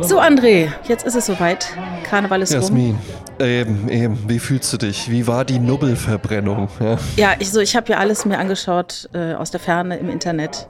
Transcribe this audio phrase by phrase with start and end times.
[0.00, 1.66] So, André, jetzt ist es soweit.
[2.04, 2.60] Karneval ist rum.
[2.60, 2.98] Jasmin,
[3.38, 5.10] eben, eben, wie fühlst du dich?
[5.10, 6.68] Wie war die Nubbelverbrennung?
[6.80, 10.10] Ja, Ja, ich, so, ich habe ja alles mir angeschaut äh, aus der Ferne im
[10.10, 10.68] Internet,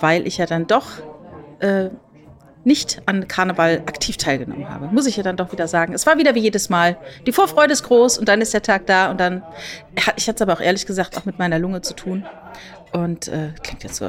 [0.00, 0.86] weil ich ja dann doch
[1.60, 1.90] äh,
[2.64, 4.86] nicht an Karneval aktiv teilgenommen habe.
[4.88, 5.92] Muss ich ja dann doch wieder sagen.
[5.94, 6.96] Es war wieder wie jedes Mal.
[7.26, 9.42] Die Vorfreude ist groß und dann ist der Tag da und dann.
[10.16, 12.24] Ich hatte es aber auch ehrlich gesagt auch mit meiner Lunge zu tun.
[12.92, 14.08] Und äh, klingt jetzt so.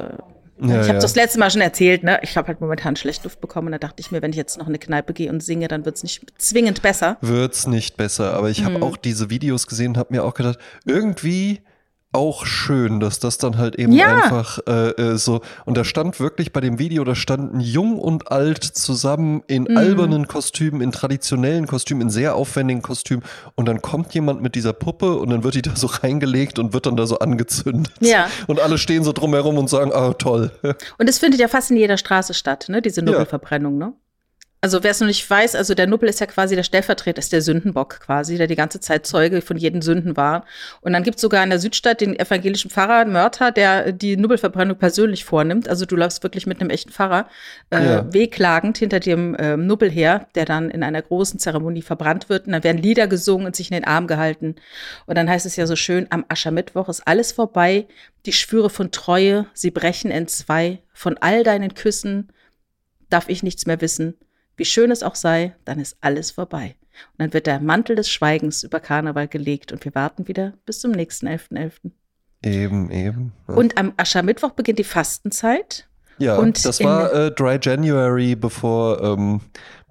[0.58, 1.00] Ja, ich habe ja.
[1.00, 2.20] das letzte Mal schon erzählt, ne?
[2.22, 4.58] Ich habe halt momentan schlecht Luft bekommen und da dachte ich mir, wenn ich jetzt
[4.58, 7.18] noch in eine Kneipe gehe und singe, dann wird es nicht zwingend besser.
[7.22, 8.34] wird's nicht besser.
[8.34, 11.62] Aber ich habe auch diese Videos gesehen und habe mir auch gedacht, irgendwie
[12.16, 14.16] auch schön, dass das dann halt eben Ja.
[14.24, 15.42] einfach äh, äh, so.
[15.66, 19.78] Und da stand wirklich bei dem Video, da standen jung und alt zusammen in Mhm.
[19.78, 23.24] albernen Kostümen, in traditionellen Kostümen, in sehr aufwendigen Kostümen.
[23.56, 26.74] Und dann kommt jemand mit dieser Puppe und dann wird die da so reingelegt und
[26.74, 27.92] wird dann da so angezündet.
[28.00, 28.28] Ja.
[28.48, 30.52] Und alle stehen so drumherum und sagen, ah, toll.
[30.98, 32.82] Und es findet ja fast in jeder Straße statt, ne?
[32.82, 33.94] Diese Nubbelverbrennung, ne?
[34.66, 37.32] Also wer es noch nicht weiß, also der Nubbel ist ja quasi der Stellvertreter, ist
[37.32, 40.44] der Sündenbock quasi, der die ganze Zeit Zeuge von jeden Sünden war.
[40.82, 44.80] Und dann gibt es sogar in der Südstadt den evangelischen Pfarrer, Mörter, der die Nubbelverbrennung
[44.80, 45.70] persönlich vornimmt.
[45.70, 47.30] Also du läufst wirklich mit einem echten Pfarrer
[47.70, 48.12] äh, Ja.
[48.12, 52.48] wehklagend hinter dem ähm, Nubbel her, der dann in einer großen Zeremonie verbrannt wird.
[52.48, 54.56] Und dann werden Lieder gesungen und sich in den Arm gehalten.
[55.06, 57.86] Und dann heißt es ja so schön, am Aschermittwoch ist alles vorbei.
[58.26, 60.80] Die Schwüre von Treue, sie brechen entzwei.
[60.92, 62.30] Von all deinen Küssen
[63.12, 64.16] darf ich nichts mehr wissen.
[64.58, 66.76] Wie schön es auch sei, dann ist alles vorbei.
[67.14, 70.80] Und dann wird der Mantel des Schweigens über Karneval gelegt und wir warten wieder bis
[70.80, 71.92] zum nächsten 11.11.
[72.44, 73.34] Eben, eben.
[73.48, 73.56] Ja.
[73.56, 75.90] Und am Aschermittwoch beginnt die Fastenzeit.
[76.18, 79.42] Ja, Und das war äh, Dry January, bevor, ähm,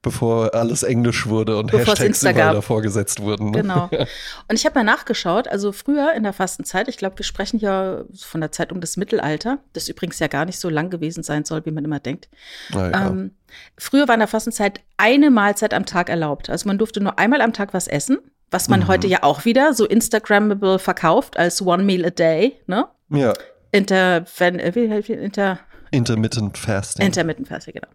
[0.05, 3.51] bevor alles Englisch wurde und Bevor es Hashtags überall davor gesetzt wurden.
[3.51, 3.63] Ne?
[3.63, 3.89] Genau.
[4.49, 8.05] Und ich habe mal nachgeschaut, also früher in der Fastenzeit, ich glaube, wir sprechen ja
[8.17, 11.45] von der Zeit um das Mittelalter, das übrigens ja gar nicht so lang gewesen sein
[11.45, 12.29] soll, wie man immer denkt.
[12.73, 13.09] Ja.
[13.09, 13.33] Ähm,
[13.79, 16.51] früher war in der Fastenzeit eine Mahlzeit am Tag erlaubt.
[16.51, 18.19] Also man durfte nur einmal am Tag was essen,
[18.51, 22.87] was man heute ja auch wieder so Instagrammable verkauft als One Meal a Day, ne?
[23.09, 23.33] ja,
[23.73, 25.59] Inter, wenn, äh, inter,
[25.95, 27.07] Intermittent Fasting.
[27.07, 27.89] Intermittent Fasting, genau.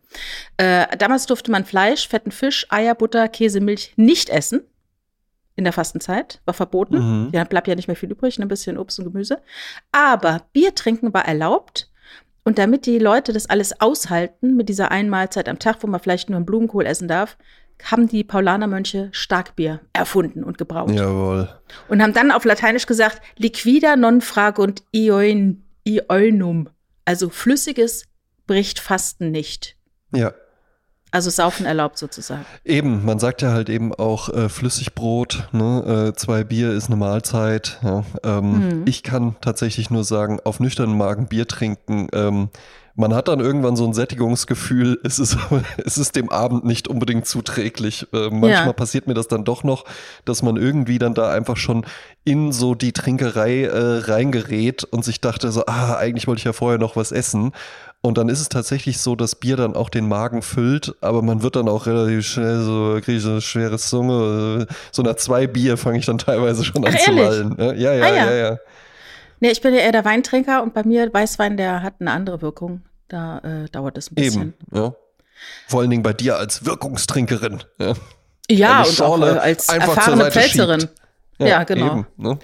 [0.57, 4.61] Äh, damals durfte man Fleisch, fetten Fisch, Eier, Butter, Käse, Milch nicht essen.
[5.55, 7.25] In der Fastenzeit war verboten.
[7.25, 7.29] Mhm.
[7.33, 9.41] Ja, bleibt ja nicht mehr viel übrig, ein bisschen Obst und Gemüse.
[9.91, 11.89] Aber Bier trinken war erlaubt.
[12.45, 15.99] Und damit die Leute das alles aushalten mit dieser einen Mahlzeit am Tag, wo man
[15.99, 17.37] vielleicht nur einen Blumenkohl essen darf,
[17.83, 20.91] haben die Paulanermönche Starkbier erfunden und gebraut.
[20.91, 21.49] Jawohl.
[21.87, 26.69] Und haben dann auf Lateinisch gesagt, liquida non fragunt ioin, ioinum.
[27.09, 28.03] Also flüssiges
[28.45, 29.75] bricht Fasten nicht.
[30.13, 30.31] Ja.
[31.09, 32.45] Also Saufen erlaubt sozusagen.
[32.63, 36.11] Eben, man sagt ja halt eben auch äh, Flüssigbrot, ne?
[36.11, 37.79] äh, zwei Bier ist eine Mahlzeit.
[37.81, 38.03] Ja?
[38.23, 38.83] Ähm, Mhm.
[38.85, 42.09] Ich kann tatsächlich nur sagen, auf nüchternen Magen Bier trinken.
[42.13, 42.49] Ähm,
[42.99, 45.37] man hat dann irgendwann so ein Sättigungsgefühl, es ist,
[45.85, 48.05] es ist dem Abend nicht unbedingt zuträglich.
[48.13, 48.73] Äh, manchmal Ja.
[48.73, 49.85] passiert mir das dann doch noch,
[50.25, 51.85] dass man irgendwie dann da einfach schon
[52.25, 56.53] in so die Trinkerei äh, reingerät und sich dachte so, ah, eigentlich wollte ich ja
[56.53, 57.53] vorher noch was essen.
[58.01, 61.41] Und dann ist es tatsächlich so, dass Bier dann auch den Magen füllt, aber man
[61.41, 64.67] wird dann auch relativ schnell so, kriege ich so eine schwere Zunge.
[64.69, 67.23] äh, So nach zwei Bier fange ich dann teilweise schon an Ach, zu ehrlich?
[67.25, 67.55] lallen.
[67.57, 67.75] ne?
[67.77, 68.25] Ja, ja, Ah, ja.
[68.25, 68.57] ja, ja.
[69.41, 72.41] Nee, ich bin ja eher der Weintrinker und bei mir Weißwein, der hat eine andere
[72.41, 72.81] Wirkung.
[73.09, 74.41] Da äh, dauert es ein bisschen.
[74.71, 74.93] Eben, ja.
[75.67, 77.63] Vor allen Dingen bei dir als Wirkungstrinkerin.
[77.79, 77.93] Ja,
[78.49, 80.79] Ja, und auch äh, als erfahrene Pfälzerin.
[80.81, 80.93] schiebt.
[81.39, 81.85] Ja, genau.
[81.91, 82.39] Eben, ne?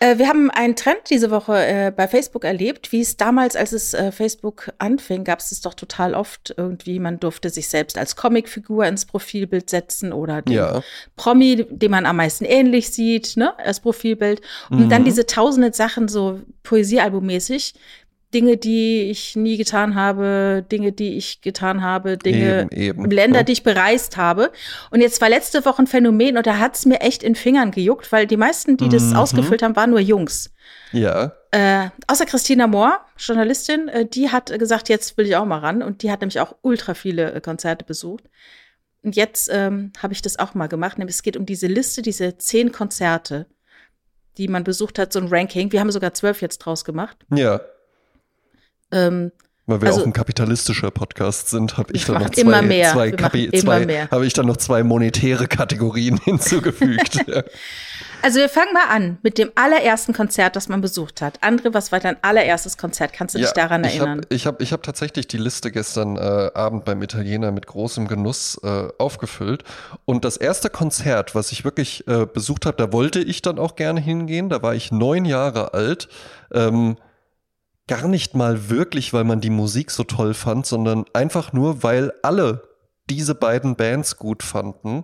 [0.00, 3.70] Äh, wir haben einen Trend diese Woche äh, bei Facebook erlebt, wie es damals, als
[3.70, 7.96] es äh, Facebook anfing, gab es es doch total oft irgendwie, man durfte sich selbst
[7.96, 10.82] als Comicfigur ins Profilbild setzen oder den Ja.
[11.14, 14.40] Promi, dem man am meisten ähnlich sieht, ne, als Profilbild.
[14.70, 15.06] Und dann Mhm.
[15.06, 17.74] diese tausende Sachen, so Poesiealbummäßig.
[18.34, 23.40] Dinge, die ich nie getan habe, Dinge, die ich getan habe, Dinge, Eben, eben, Länder,
[23.40, 23.42] ja.
[23.44, 24.50] die ich bereist habe.
[24.90, 28.10] Und jetzt war letzte Woche ein Phänomen und da hat's mir echt in Fingern gejuckt,
[28.12, 29.16] weil die meisten, die das Mhm.
[29.16, 30.50] ausgefüllt haben, waren nur Jungs.
[30.92, 31.32] Ja.
[31.50, 35.82] Äh, außer Christina Mohr, Journalistin, äh, die hat gesagt, jetzt will ich auch mal ran.
[35.82, 38.24] Und die hat nämlich auch ultra viele äh, Konzerte besucht.
[39.02, 40.96] Und jetzt ähm, habe ich das auch mal gemacht.
[40.98, 43.46] Nämlich es geht um diese Liste, diese zehn Konzerte,
[44.38, 45.72] die man besucht hat, so ein Ranking.
[45.72, 47.16] Wir haben sogar zwölf jetzt draus gemacht.
[47.34, 47.60] Ja.
[48.92, 49.32] Ähm,
[49.66, 53.50] Weil wir Also- auch ein kapitalistischer Podcast sind, habe ich dann noch zwei, zwei, Kapi
[53.52, 57.14] zwei habe ich dann noch zwei monetäre Kategorien hinzugefügt.
[57.28, 57.44] ja.
[58.22, 61.40] also wir fangen mal an mit dem allerersten Konzert, das man besucht hat.
[61.44, 63.12] André, was war dein allererstes Konzert?
[63.12, 64.22] Kannst du dich daran ich erinnern?
[64.22, 68.08] Hab, ich habe ich hab tatsächlich die Liste gestern äh, Abend beim Italiener mit großem
[68.08, 69.62] Genuss äh, aufgefüllt.
[70.04, 73.76] Und das erste Konzert, was ich wirklich äh, besucht habe, da wollte ich dann auch
[73.76, 74.48] gerne hingehen.
[74.48, 76.08] Da war ich neun Jahre alt.
[76.52, 76.96] Ähm,
[77.92, 82.14] gar nicht mal wirklich, weil man die Musik so toll fand, sondern einfach nur, weil
[82.22, 82.66] alle
[83.10, 85.02] diese beiden Bands gut fanden.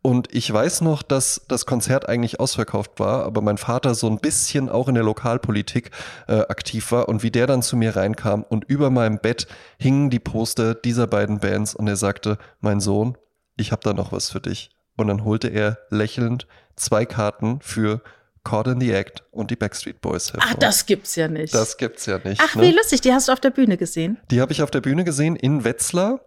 [0.00, 4.20] Und ich weiß noch, dass das Konzert eigentlich ausverkauft war, aber mein Vater so ein
[4.20, 5.90] bisschen auch in der Lokalpolitik
[6.28, 9.46] äh, aktiv war und wie der dann zu mir reinkam und über meinem Bett
[9.78, 13.18] hingen die Poster dieser beiden Bands und er sagte, mein Sohn,
[13.58, 14.70] ich habe da noch was für dich.
[14.96, 18.00] Und dann holte er lächelnd zwei Karten für
[18.44, 20.50] Caught in the Act und die Backstreet Boys hervor.
[20.50, 21.54] Ach, das gibt's ja nicht.
[21.54, 22.40] Das gibt's ja nicht.
[22.42, 22.62] Ach, ne?
[22.62, 24.18] wie lustig, die hast du auf der Bühne gesehen?
[24.30, 26.20] Die habe ich auf der Bühne gesehen in Wetzlar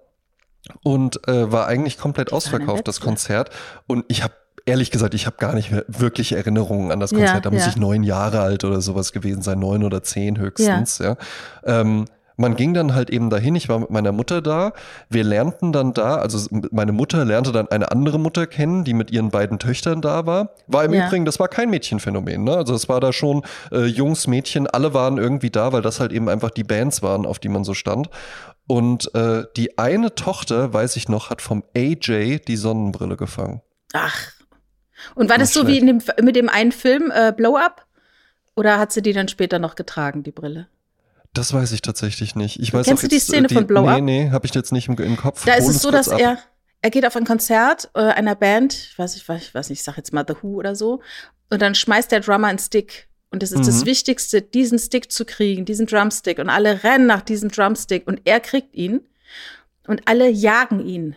[0.84, 3.50] und äh, war eigentlich komplett die ausverkauft, das Konzert.
[3.88, 4.34] Und ich habe
[4.66, 7.36] ehrlich gesagt, ich habe gar nicht mehr wirkliche Erinnerungen an das Konzert.
[7.36, 7.70] Ja, da muss ja.
[7.70, 11.00] ich neun Jahre alt oder sowas gewesen sein, neun oder zehn höchstens.
[11.00, 11.18] Ja.
[11.66, 11.82] ja.
[11.82, 12.06] Ähm,
[12.38, 14.74] man ging dann halt eben dahin, ich war mit meiner Mutter da,
[15.10, 19.12] wir lernten dann da, also meine Mutter lernte dann eine andere Mutter kennen, die mit
[19.12, 20.50] ihren beiden Töchtern da war.
[20.68, 21.08] War im ja.
[21.08, 22.56] Übrigen, das war kein Mädchenphänomen, ne?
[22.56, 26.12] Also es war da schon äh, Jungs, Mädchen, alle waren irgendwie da, weil das halt
[26.12, 28.10] eben einfach die Bands waren, auf die man so stand.
[28.66, 33.62] Und äh, die eine Tochter, weiß ich noch, hat vom AJ die Sonnenbrille gefangen.
[33.94, 34.32] Ach.
[35.16, 35.82] Und war das, so schlecht.
[35.82, 37.86] wie dem, mit dem einen Film äh, Blow Up?
[38.56, 40.68] Oder hat sie die dann später noch getragen, die Brille?
[41.34, 42.60] Das weiß ich tatsächlich nicht.
[42.60, 43.96] Ich weiß Kennst du die jetzt, Szene die, von Blow Up?
[43.96, 45.46] Nee, nee, habe ich jetzt nicht im, im Kopf.
[45.46, 46.20] Da Hol ist es so, dass ab.
[46.20, 46.38] er,
[46.82, 49.80] er geht auf ein Konzert äh, einer Band, ich weiß, ich, weiß, ich weiß nicht,
[49.80, 51.02] ich sag jetzt mal The Who oder so,
[51.50, 53.08] und dann schmeißt der Drummer einen Stick.
[53.34, 53.66] Und es ist mhm.
[53.66, 56.38] das Wichtigste, diesen Stick zu kriegen, diesen Drumstick.
[56.38, 59.02] Und alle rennen nach diesem Drumstick und er kriegt ihn.
[59.88, 61.16] Und alle jagen ihn.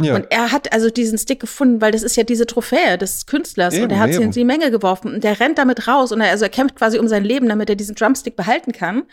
[0.00, 0.16] Ja.
[0.16, 3.74] Und er hat also diesen Stick gefunden, weil das ist ja diese Trophäe des Künstlers
[3.74, 6.20] eben, und er hat sie in die Menge geworfen und der rennt damit raus und
[6.20, 9.04] er, also er kämpft quasi um sein Leben, damit er diesen Drumstick behalten kann.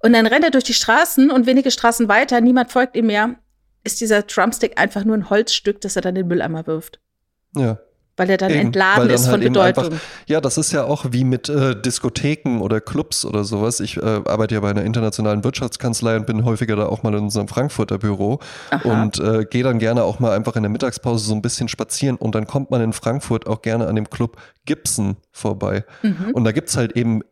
[0.00, 3.36] Und dann rennt er durch die Straßen und wenige Straßen weiter, niemand folgt ihm mehr,
[3.84, 7.00] ist dieser Drumstick einfach nur ein Holzstück, das er dann in den Mülleimer wirft.
[7.56, 7.78] Ja
[8.18, 9.84] weil er dann eben, entladen dann ist halt von Bedeutung.
[9.84, 13.80] Einfach, ja, das ist ja auch wie mit äh, Diskotheken oder Clubs oder sowas.
[13.80, 17.20] Ich äh, arbeite ja bei einer internationalen Wirtschaftskanzlei und bin häufiger da auch mal in
[17.20, 19.02] unserem Frankfurter Büro Aha.
[19.02, 22.16] und äh, gehe dann gerne auch mal einfach in der Mittagspause so ein bisschen spazieren
[22.16, 25.84] und dann kommt man in Frankfurt auch gerne an dem Club Gibson vorbei.
[26.02, 26.32] Mhm.
[26.32, 27.22] Und da gibt es halt eben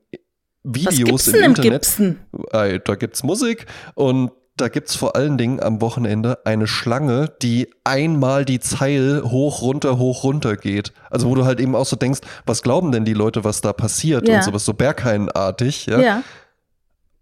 [0.62, 1.82] Videos im Internet.
[1.82, 2.18] Gibson?
[2.52, 6.66] Äh, da gibt es Musik und da gibt es vor allen Dingen am Wochenende eine
[6.66, 10.92] Schlange, die einmal die Zeil hoch, runter, hoch, runter geht.
[11.10, 13.72] Also wo du halt eben auch so denkst, was glauben denn die Leute, was da
[13.72, 14.36] passiert ja.
[14.36, 16.00] und sowas, so Bergheinenartig, ja?
[16.00, 16.22] ja.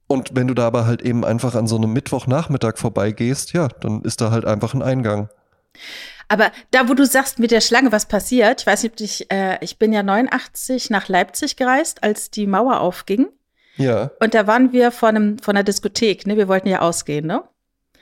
[0.06, 4.02] Und wenn du da aber halt eben einfach an so einem Mittwochnachmittag vorbeigehst, ja, dann
[4.02, 5.28] ist da halt einfach ein Eingang.
[6.28, 9.58] Aber da, wo du sagst, mit der Schlange, was passiert, ich weiß nicht, ich, äh,
[9.60, 13.28] ich bin ja 89 nach Leipzig gereist, als die Mauer aufging.
[13.76, 14.10] Ja.
[14.20, 16.36] Und da waren wir vor, einem, vor einer Diskothek, ne?
[16.36, 17.42] Wir wollten ja ausgehen, ne?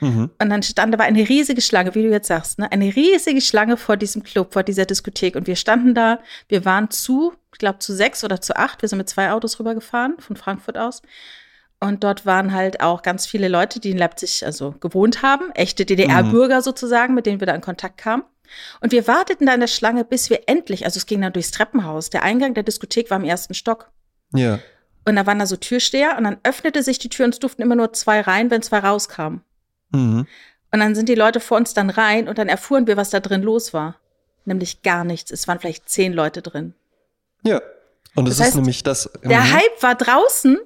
[0.01, 0.31] Mhm.
[0.41, 2.71] Und dann stand da war eine riesige Schlange, wie du jetzt sagst, ne?
[2.71, 5.37] Eine riesige Schlange vor diesem Club, vor dieser Diskothek.
[5.37, 8.83] Und wir standen da, wir waren zu, ich glaube, zu sechs oder zu acht.
[8.83, 11.03] Wir sind mit zwei Autos rübergefahren, von Frankfurt aus.
[11.81, 15.85] Und dort waren halt auch ganz viele Leute, die in Leipzig also gewohnt haben, echte
[15.85, 16.63] DDR-Bürger mhm.
[16.63, 18.23] sozusagen, mit denen wir da in Kontakt kamen.
[18.81, 21.51] Und wir warteten da in der Schlange, bis wir endlich, also es ging dann durchs
[21.51, 22.11] Treppenhaus.
[22.11, 23.91] Der Eingang der Diskothek war im ersten Stock.
[24.35, 24.61] Ja.
[25.05, 27.63] Und da waren da so Türsteher und dann öffnete sich die Tür und es durften
[27.63, 29.41] immer nur zwei rein, wenn zwei rauskamen.
[29.91, 30.27] Mhm.
[30.73, 33.21] Und dann sind die Leute vor uns dann rein und dann erfuhren wir, was da
[33.21, 33.97] drin los war.
[34.45, 35.31] Nämlich gar nichts.
[35.31, 36.75] Es waren vielleicht zehn Leute drin.
[37.45, 37.61] Ja.
[38.15, 39.11] Und es das heißt, ist nämlich das.
[39.25, 39.53] Der mhm.
[39.53, 40.57] Hype war draußen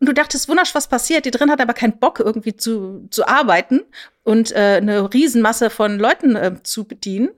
[0.00, 1.24] und du dachtest, wundersch, was passiert.
[1.24, 3.82] Die drin hat aber keinen Bock, irgendwie zu, zu arbeiten
[4.24, 7.30] und äh, eine Riesenmasse von Leuten äh, zu bedienen.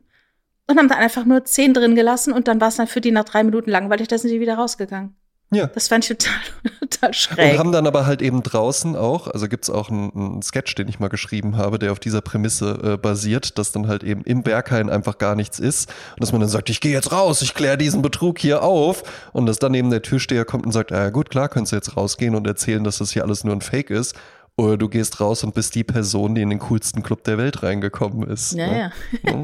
[0.66, 3.10] Und haben dann einfach nur zehn drin gelassen und dann war es dann für die
[3.10, 5.14] nach drei Minuten langweilig, da sind die wieder rausgegangen.
[5.54, 5.66] Ja.
[5.68, 6.34] Das fand ich total,
[6.80, 7.52] total schräg.
[7.52, 10.74] Und haben dann aber halt eben draußen auch, also gibt es auch einen, einen, Sketch,
[10.74, 14.22] den ich mal geschrieben habe, der auf dieser Prämisse äh, basiert, dass dann halt eben
[14.22, 17.42] im Berghain einfach gar nichts ist und dass man dann sagt, ich gehe jetzt raus,
[17.42, 20.90] ich kläre diesen Betrug hier auf und dass dann eben der Türsteher kommt und sagt,
[20.90, 23.60] ja gut, klar, könntest du jetzt rausgehen und erzählen, dass das hier alles nur ein
[23.60, 24.14] Fake ist
[24.56, 27.62] oder du gehst raus und bist die Person, die in den coolsten Club der Welt
[27.64, 28.52] reingekommen ist.
[28.52, 28.92] Ja, ne?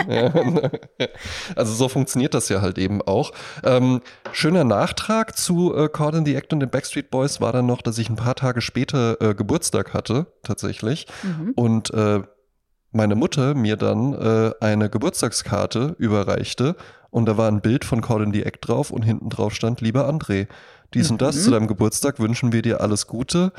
[0.08, 1.08] ja.
[1.56, 3.32] also so funktioniert das ja halt eben auch.
[3.64, 7.66] Ähm, schöner Nachtrag zu äh, Caught in the Act und den Backstreet Boys war dann
[7.66, 11.06] noch, dass ich ein paar Tage später äh, Geburtstag hatte, tatsächlich.
[11.24, 11.52] Mhm.
[11.56, 12.22] Und äh,
[12.92, 16.76] meine Mutter mir dann äh, eine Geburtstagskarte überreichte
[17.10, 19.80] und da war ein Bild von Caught in the Act drauf und hinten drauf stand,
[19.80, 20.46] lieber André,
[20.94, 21.14] dies mhm.
[21.14, 21.40] und das, mhm.
[21.40, 23.52] zu deinem Geburtstag wünschen wir dir alles Gute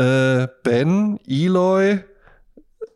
[0.00, 2.00] äh, Ben, Eloy,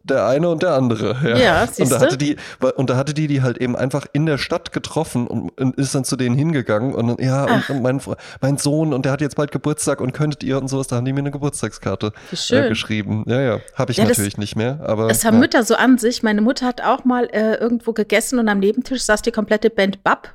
[0.05, 1.17] der eine und der andere.
[1.23, 2.37] Ja, ja siehst und da hatte die
[2.77, 5.95] und da hatte die die halt eben einfach in der Stadt getroffen und, und ist
[5.95, 8.01] dann zu denen hingegangen und ja und, und, mein,
[8.41, 11.05] mein Sohn und der hat jetzt bald Geburtstag und könntet ihr und sowas, da haben
[11.07, 12.13] die mir eine Geburtstagskarte
[12.51, 13.25] äh, geschrieben.
[13.27, 15.41] Ja, ja, habe ich ja, natürlich das, nicht mehr, aber Das haben ja.
[15.41, 16.23] Mütter so an sich.
[16.23, 20.05] Meine Mutter hat auch mal äh, irgendwo gegessen und am Nebentisch saß die komplette Band
[20.05, 20.35] Bab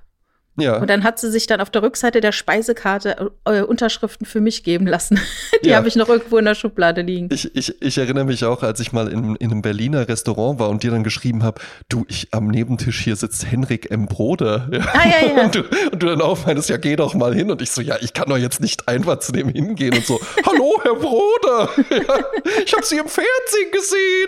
[0.62, 0.78] Ja.
[0.78, 4.64] Und dann hat sie sich dann auf der Rückseite der Speisekarte äh, Unterschriften für mich
[4.64, 5.20] geben lassen.
[5.64, 5.78] Die Ja.
[5.78, 7.30] habe ich noch irgendwo in der Schublade liegen.
[7.32, 10.70] Ich, ich, ich erinnere mich auch, als ich mal in, in einem Berliner Restaurant war
[10.70, 14.08] und dir dann geschrieben habe, du, ich am Nebentisch hier sitzt Henrik M.
[14.08, 14.70] Broder.
[14.80, 14.86] Ja.
[14.94, 15.44] Ah, ja, ja.
[15.46, 15.60] Und, du,
[15.92, 17.52] und du dann auch meinst, ja, geh doch mal hin.
[17.52, 20.20] Und ich so, ja, ich kann doch jetzt nicht einfach zu dem hingehen und so,
[20.46, 21.70] hallo, Herr Broder.
[21.90, 22.20] Ja,
[22.66, 24.28] ich habe Sie im Fernsehen gesehen.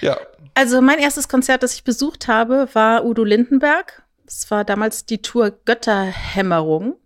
[0.00, 0.16] ja.
[0.54, 4.02] Also mein erstes Konzert, das ich besucht habe, war Udo Lindenberg.
[4.24, 6.96] Das war damals die Tour Götterhämmerung.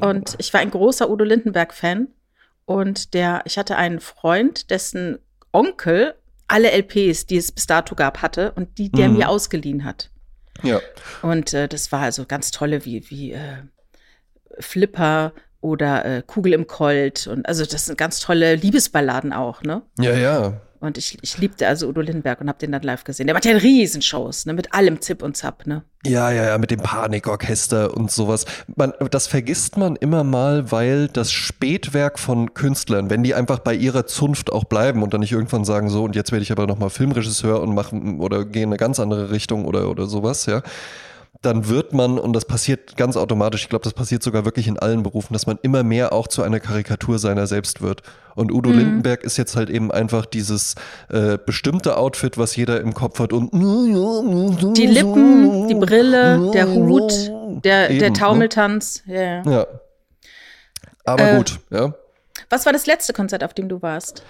[0.00, 2.08] Und ich war ein großer Udo Lindenberg-Fan.
[2.64, 5.18] Und der, ich hatte einen Freund, dessen
[5.52, 6.14] Onkel
[6.48, 9.18] alle LPs, die es bis dato gab, hatte und die der Mhm.
[9.18, 10.10] mir ausgeliehen hat.
[10.62, 10.80] Ja.
[11.22, 13.58] Und äh, das war also ganz tolle wie, wie äh,
[14.58, 17.26] Flipper oder äh, Kugel im Colt.
[17.26, 19.82] Und also das sind ganz tolle Liebesballaden auch, ne?
[19.98, 20.60] Ja, ja.
[20.80, 23.26] Und ich, ich liebte also Udo Lindenberg und habe den dann live gesehen.
[23.26, 24.52] Der macht ja Riesenshows, ne?
[24.52, 25.82] Mit allem Zip und Zap, ne?
[26.06, 28.44] Ja, ja, ja, mit dem Panikorchester und sowas.
[28.76, 33.74] Man, das vergisst man immer mal, weil das Spätwerk von Künstlern, wenn die einfach bei
[33.74, 36.66] ihrer Zunft auch bleiben und dann nicht irgendwann sagen, so, und jetzt werde ich aber
[36.66, 40.62] nochmal Filmregisseur und machen oder gehe in eine ganz andere Richtung oder, oder sowas, ja.
[41.42, 44.78] Dann wird man, und das passiert ganz automatisch, ich glaube, das passiert sogar wirklich in
[44.78, 48.02] allen Berufen, dass man immer mehr auch zu einer Karikatur seiner selbst wird.
[48.36, 48.78] Und Udo Mhm.
[48.78, 50.76] Lindenberg ist jetzt halt eben einfach dieses
[51.08, 57.12] äh, bestimmte Outfit, was jeder im Kopf hat und Die Lippen, die Brille, der Hut,
[57.64, 58.16] der, Eben, der ne?
[58.16, 59.02] Taumeltanz.
[59.06, 59.42] Ja, ja.
[59.50, 59.66] Ja.
[61.04, 61.94] Aber Äh, gut, ja.
[62.50, 64.22] Was war das letzte Konzert, auf dem du warst?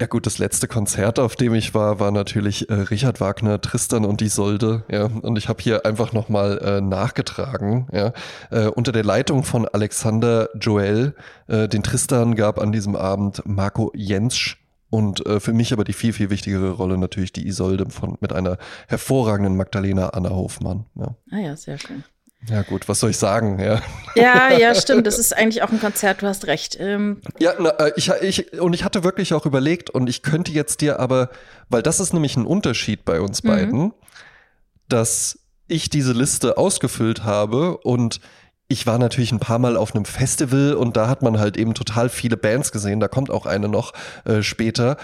[0.00, 4.04] Ja gut, das letzte Konzert, auf dem ich war, war natürlich äh, Richard Wagner, Tristan
[4.04, 4.84] und Isolde.
[4.90, 7.86] Ja, und ich habe hier einfach nochmal äh, nachgetragen.
[7.92, 8.12] Ja,
[8.50, 11.14] äh, unter der Leitung von Alexander Joel.
[11.46, 14.56] Äh, den Tristan gab an diesem Abend Marco Jentsch.
[14.90, 18.32] Und äh, für mich aber die viel, viel wichtigere Rolle natürlich die Isolde von, mit
[18.32, 18.58] einer
[18.88, 20.86] hervorragenden Magdalena Anna Hofmann.
[20.96, 21.14] Ja.
[21.30, 22.02] Ah ja, sehr schön.
[22.48, 23.58] Ja gut, was soll ich sagen?
[23.58, 23.80] Ja.
[24.16, 25.06] Ja, ja, stimmt.
[25.06, 26.76] Das ist eigentlich auch ein Konzert, du hast recht.
[26.80, 30.50] Ähm, Ja, na, äh, ich, ich, und ich hatte wirklich auch überlegt, und ich könnte
[30.52, 31.30] jetzt dir aber,
[31.68, 33.48] weil das ist nämlich ein Unterschied bei uns Mhm.
[33.48, 33.92] beiden,
[34.88, 38.20] dass ich diese Liste ausgefüllt habe und
[38.66, 41.74] ich war natürlich ein paar Mal auf einem Festival und da hat man halt eben
[41.74, 43.92] total viele Bands gesehen, da kommt auch eine noch
[44.24, 44.96] äh, später,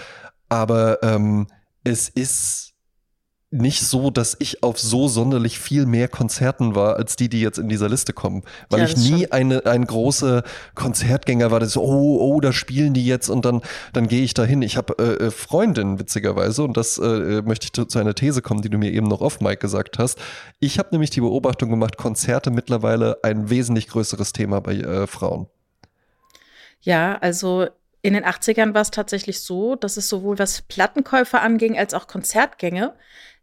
[0.49, 1.47] aber ähm,
[1.83, 2.73] es ist
[3.49, 7.57] nicht so, dass ich auf so sonderlich viel mehr Konzerten war, als die, die jetzt
[7.57, 8.43] in dieser Liste kommen.
[8.69, 10.43] Weil Ja, ich nie eine, ein großer
[10.75, 13.61] Konzertgänger war, das so, oh, oh, da spielen die jetzt und dann,
[13.93, 14.61] dann gehe ich da hin.
[14.61, 18.41] Ich habe äh, äh, Freundinnen, witzigerweise, und das äh, möchte ich zu, zu einer These
[18.41, 20.19] kommen, die du mir eben noch off Mike gesagt hast.
[20.59, 25.47] Ich habe nämlich die Beobachtung gemacht, Konzerte mittlerweile ein wesentlich größeres Thema bei äh, Frauen.
[26.81, 27.67] ja, also
[28.01, 32.07] in den 80ern war es tatsächlich so, dass es sowohl was Plattenkäufer anging, als auch
[32.07, 32.93] Konzertgänge,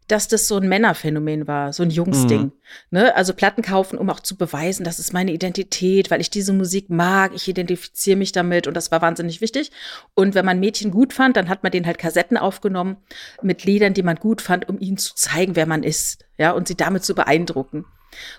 [0.07, 2.41] dass das so ein Männerphänomen war, so ein Jungsding.
[2.41, 2.51] Mhm.
[2.91, 3.15] Ne?
[3.15, 6.89] Also Platten kaufen, um auch zu beweisen, das ist meine Identität, weil ich diese Musik
[6.89, 9.71] mag, ich identifiziere mich damit und das war wahnsinnig wichtig.
[10.13, 12.97] Und wenn man Mädchen gut fand, dann hat man denen halt Kassetten aufgenommen
[13.41, 16.67] mit Liedern, die man gut fand, um ihnen zu zeigen, wer man ist, ja, und
[16.67, 17.85] sie damit zu beeindrucken.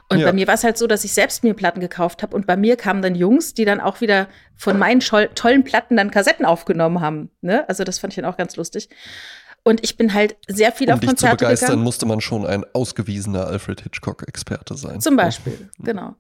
[0.09, 0.27] Und Ja.
[0.27, 2.57] bei mir war es halt so, dass ich selbst mir Platten gekauft habe und bei
[2.57, 7.01] mir kamen dann Jungs, die dann auch wieder von meinen tollen Platten dann Kassetten aufgenommen
[7.01, 7.31] haben.
[7.41, 7.69] Ne?
[7.69, 8.89] Also das fand ich dann auch ganz lustig.
[9.67, 11.83] Und ich bin halt sehr viel Um auf dich zu Konzerte begeistern, gegangen.
[11.83, 15.01] musste man schon ein ausgewiesener Alfred Hitchcock-Experte sein.
[15.01, 16.15] Zum Beispiel, genau.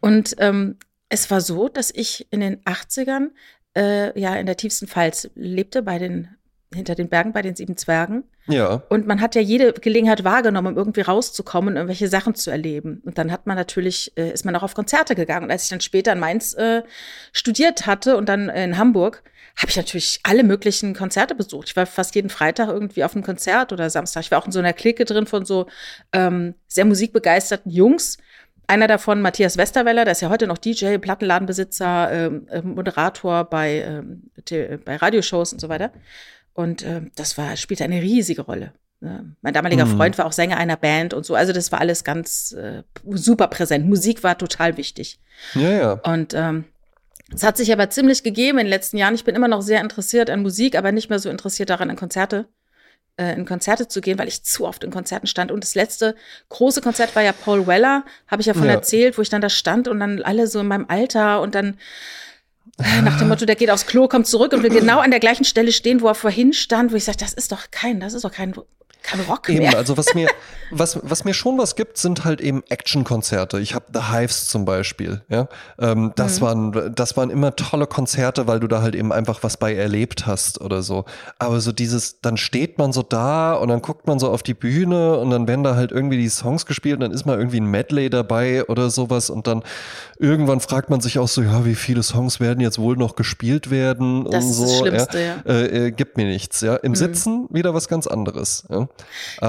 [0.00, 0.78] Und ähm,
[1.08, 3.28] es war so, dass ich in den 80ern
[3.76, 6.30] äh, ja in der tiefsten Pfalz lebte, bei den,
[6.74, 8.24] hinter den Bergen, bei den sieben Zwergen.
[8.48, 12.50] Ja, Und man hat ja jede Gelegenheit wahrgenommen, um irgendwie rauszukommen und irgendwelche Sachen zu
[12.50, 13.00] erleben.
[13.04, 15.44] Und dann hat man natürlich, äh, ist man auch auf Konzerte gegangen.
[15.44, 16.82] Und als ich dann später in Mainz äh,
[17.32, 19.22] studiert hatte und dann in Hamburg,
[19.58, 21.68] habe ich natürlich alle möglichen Konzerte besucht.
[21.68, 24.22] Ich war fast jeden Freitag irgendwie auf einem Konzert oder Samstag.
[24.22, 25.66] Ich war auch in so einer Clique drin von so
[26.12, 28.18] ähm, sehr musikbegeisterten Jungs.
[28.68, 33.80] Einer davon, Matthias Westerweller, der ist ja heute noch DJ, Plattenladenbesitzer, ähm, äh, Moderator bei,
[33.80, 34.30] ähm,
[34.84, 35.90] bei Radioshows und so weiter.
[36.52, 38.72] Und ähm, das war, spielte eine riesige Rolle.
[39.00, 39.96] Ja, mein damaliger Mhm.
[39.96, 41.34] Freund war auch Sänger einer Band und so.
[41.34, 43.88] Also das war alles ganz äh, super präsent.
[43.88, 45.18] Musik war total wichtig.
[45.54, 45.92] ja, ja.
[45.92, 46.64] Und ähm,
[47.34, 49.14] es hat sich aber ziemlich gegeben in den letzten Jahren.
[49.14, 51.96] Ich bin immer noch sehr interessiert an Musik, aber nicht mehr so interessiert daran, in
[51.96, 52.46] Konzerte,
[53.16, 55.52] äh, in Konzerte zu gehen, weil ich zu oft in Konzerten stand.
[55.52, 56.14] Und das letzte
[56.48, 58.72] große Konzert war ja Paul Weller, habe ich ja von Ja.
[58.72, 61.78] erzählt, wo ich dann da stand und dann alle so in meinem Alter und dann
[62.78, 65.20] äh, nach dem Motto, der geht aufs Klo, kommt zurück und will genau an der
[65.20, 68.14] gleichen Stelle stehen, wo er vorhin stand, wo ich sage, das ist doch kein, das
[68.14, 68.54] ist doch kein
[69.02, 69.76] kein Rock Eben, mehr.
[69.76, 70.28] also was mir,
[70.70, 73.58] was, was mir schon was gibt, sind halt eben Actionkonzerte.
[73.60, 75.48] Ich habe The Hives zum Beispiel, ja.
[75.78, 76.44] Ähm, das, Mhm.
[76.44, 80.26] waren, das waren immer tolle Konzerte, weil du da halt eben einfach was bei erlebt
[80.26, 81.04] hast oder so.
[81.38, 84.54] Aber so dieses, dann steht man so da und dann guckt man so auf die
[84.54, 87.60] Bühne und dann werden da halt irgendwie die Songs gespielt und dann ist mal irgendwie
[87.60, 89.62] ein Medley dabei oder sowas und dann
[90.18, 93.70] irgendwann fragt man sich auch so, ja, wie viele Songs werden jetzt wohl noch gespielt
[93.70, 94.64] werden Das und ist so.
[94.64, 95.36] das Schlimmste, ja.
[95.52, 96.76] Äh, äh, gibt mir nichts, ja.
[96.76, 98.64] Im Sitzen wieder was ganz anderes.
[98.68, 98.88] Ja,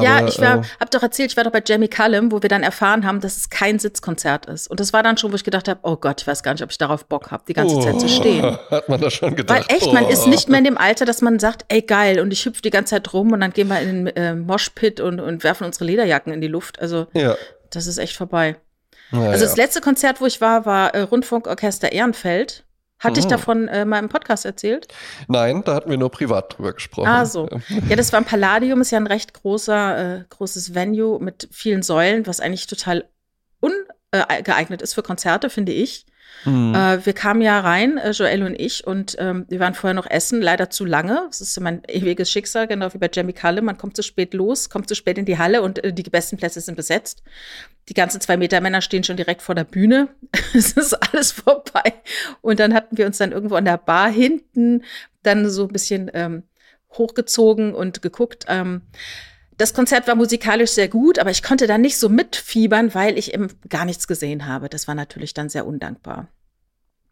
[0.02, 2.42] ja, Aber, ich war, äh, hab doch erzählt, ich war doch bei Jamie Cullum, wo
[2.42, 4.70] wir dann erfahren haben, dass es kein Sitzkonzert ist.
[4.70, 6.64] Und das war dann schon, wo ich gedacht habe, oh Gott, ich weiß gar nicht,
[6.64, 8.46] ob ich darauf Bock habe, die ganze Zeit zu stehen.
[8.46, 9.72] Oh, Hat man da schon Weil gedacht.
[9.72, 10.30] echt, man ist oh.
[10.30, 12.92] nicht mehr in dem Alter, dass man sagt, ey geil, und ich hüpfe die ganze
[12.92, 16.32] Zeit rum und dann gehen wir in den äh, Moshpit und, und werfen unsere Lederjacken
[16.34, 16.80] in die Luft.
[16.80, 17.36] Also Ja.
[17.72, 18.58] das ist echt vorbei.
[19.12, 22.64] Ja, Also das letzte Konzert, wo ich war, war äh, Rundfunkorchester Ehrenfeld.
[23.00, 23.30] Hatte ich Mhm.
[23.30, 24.88] davon äh, mal im Podcast erzählt?
[25.30, 27.08] Nein, da hatten wir nur privat drüber gesprochen.
[27.08, 27.48] Ah, so.
[27.88, 31.82] Ja, das war ein Palladium, ist ja ein recht großer, äh, großes Venue mit vielen
[31.82, 33.06] Säulen, was eigentlich total
[33.62, 36.06] ungeeignet ist für Konzerte, finde ich.
[36.44, 36.74] Hm.
[36.76, 40.10] Äh, wir kamen ja rein, äh, Joel und ich, und ähm, wir waren vorher noch
[40.10, 41.24] essen, leider zu lange.
[41.28, 43.66] Das ist ja mein ewiges Schicksal, genau wie bei Jamie Cullum.
[43.66, 46.38] Man kommt zu spät los, kommt zu spät in die Halle und äh, die besten
[46.38, 47.24] Plätze sind besetzt.
[47.90, 50.10] Die ganzen zwei Meter Männer stehen schon direkt vor der Bühne.
[50.54, 51.94] es ist alles vorbei.
[52.42, 54.84] Und dann hatten wir uns dann irgendwo an der Bar hinten
[55.24, 56.44] dann so ein bisschen ähm,
[56.94, 58.46] hochgezogen und geguckt.
[58.48, 58.84] Ähm,
[59.58, 63.34] das Konzert war musikalisch sehr gut, aber ich konnte da nicht so mitfiebern, weil ich
[63.34, 64.70] eben gar nichts gesehen habe.
[64.70, 66.30] Das war natürlich dann sehr undankbar.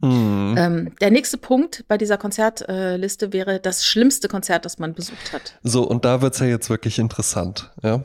[0.02, 0.56] Hm.
[0.58, 5.60] Ähm, der nächste Punkt bei dieser Konzertliste wäre das schlimmste Konzert, das man besucht hat.
[5.64, 8.04] So, und da wird's ja jetzt wirklich interessant, ja.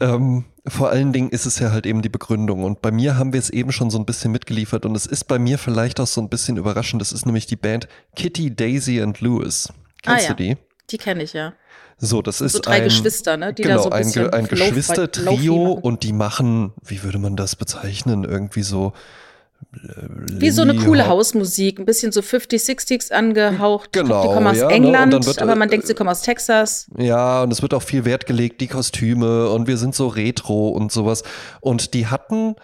[0.00, 2.64] Ähm, vor allen Dingen ist es ja halt eben die Begründung.
[2.64, 4.84] Und bei mir haben wir es eben schon so ein bisschen mitgeliefert.
[4.84, 7.00] Und es ist bei mir vielleicht auch so ein bisschen überraschend.
[7.00, 9.68] Das ist nämlich die Band Kitty, Daisy and Lewis.
[10.02, 10.34] Kennst Ah, ja.
[10.34, 10.56] du die?
[10.90, 11.52] Die kenne ich ja.
[11.98, 13.54] So, das ist so drei ein, Geschwister, ne?
[13.54, 17.36] Die da genau, so ein ein, Ge- ein Geschwistertrio und die machen, wie würde man
[17.36, 18.24] das bezeichnen?
[18.24, 18.92] Irgendwie so.
[20.32, 23.92] Wie so eine coole Hausmusik, ein bisschen so 50s, 60s angehaucht.
[23.92, 24.74] Genau, Die kommen aus ja, ne?
[24.74, 26.86] England, dann wird, aber man äh, denkt, sie kommen aus Texas.
[26.96, 30.68] Ja, und es wird auch viel Wert gelegt, die Kostüme und wir sind so retro
[30.68, 31.22] und sowas.
[31.60, 32.56] Und die hatten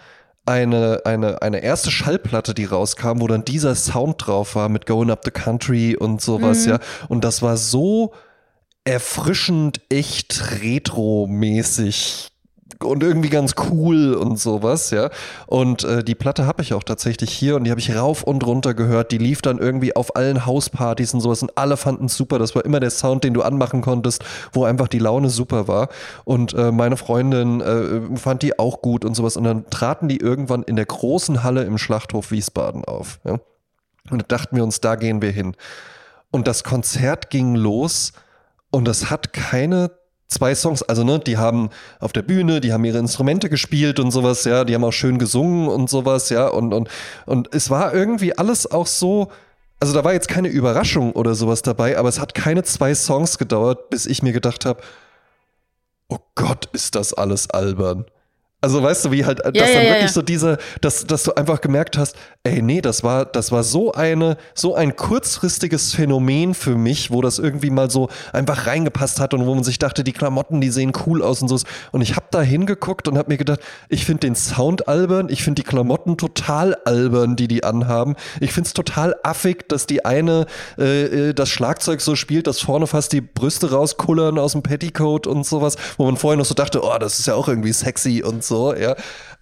[0.45, 5.09] eine, eine, eine erste Schallplatte, die rauskam, wo dann dieser Sound drauf war mit Going
[5.11, 6.71] Up the Country und sowas, Mhm.
[6.71, 6.79] ja.
[7.09, 8.13] Und das war so
[8.83, 12.32] erfrischend, echt retro-mäßig
[12.83, 15.09] und irgendwie ganz cool und sowas, ja.
[15.47, 18.45] Und äh, die Platte habe ich auch tatsächlich hier und die habe ich rauf und
[18.45, 19.11] runter gehört.
[19.11, 22.39] Die lief dann irgendwie auf allen Hauspartys und sowas und alle fanden es super.
[22.39, 25.89] Das war immer der Sound, den du anmachen konntest, wo einfach die Laune super war.
[26.25, 29.37] Und äh, meine Freundin äh, fand die auch gut und sowas.
[29.37, 33.19] Und dann traten die irgendwann in der großen Halle im Schlachthof Wiesbaden auf.
[33.23, 33.39] Ja?
[34.09, 35.55] Und da dachten wir uns, da gehen wir hin.
[36.31, 38.13] Und das Konzert ging los
[38.71, 39.91] und das hat keine
[40.27, 44.11] zwei Songs, also ne, die haben auf der Bühne, die haben ihre Instrumente gespielt und
[44.11, 46.89] sowas, ja, die haben auch schön gesungen und sowas, ja, und, und,
[47.25, 49.31] und es war irgendwie alles auch so,
[49.79, 53.37] also da war jetzt keine Überraschung oder sowas dabei, aber es hat keine zwei Songs
[53.37, 54.81] gedauert, bis ich mir gedacht habe,
[56.09, 58.05] oh Gott, ist das alles albern.
[58.63, 60.07] Also weißt du, wie halt, dass Ja, ja, dann wirklich ja.
[60.07, 63.91] so diese, dass, dass du einfach gemerkt hast, ey, nee, das war, das war so
[63.91, 69.33] eine, so ein kurzfristiges Phänomen für mich, wo das irgendwie mal so einfach reingepasst hat
[69.33, 71.59] und wo man sich dachte, die Klamotten, die sehen cool aus und so.
[71.91, 75.43] Und ich habe da hingeguckt und habe mir gedacht, ich finde den Sound albern, ich
[75.43, 78.15] finde die Klamotten total albern, die die anhaben.
[78.39, 80.45] Ich finde es total affig, dass die eine
[80.77, 85.27] äh, äh, das Schlagzeug so spielt, dass vorne fast die Brüste rauskullern aus dem Petticoat
[85.27, 88.23] und sowas, wo man vorher noch so dachte, oh, das ist ja auch irgendwie sexy
[88.23, 88.95] und so, ja.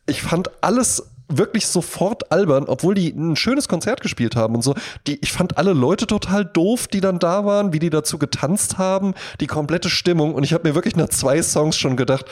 [0.08, 4.76] Ich fand alles wirklich sofort albern, obwohl die ein schönes Konzert gespielt haben und so.
[5.08, 8.78] Die, ich fand alle Leute total doof, die dann da waren, wie die dazu getanzt
[8.78, 10.34] haben, die komplette Stimmung.
[10.36, 12.26] Und ich habe mir wirklich nach zwei Songs schon gedacht,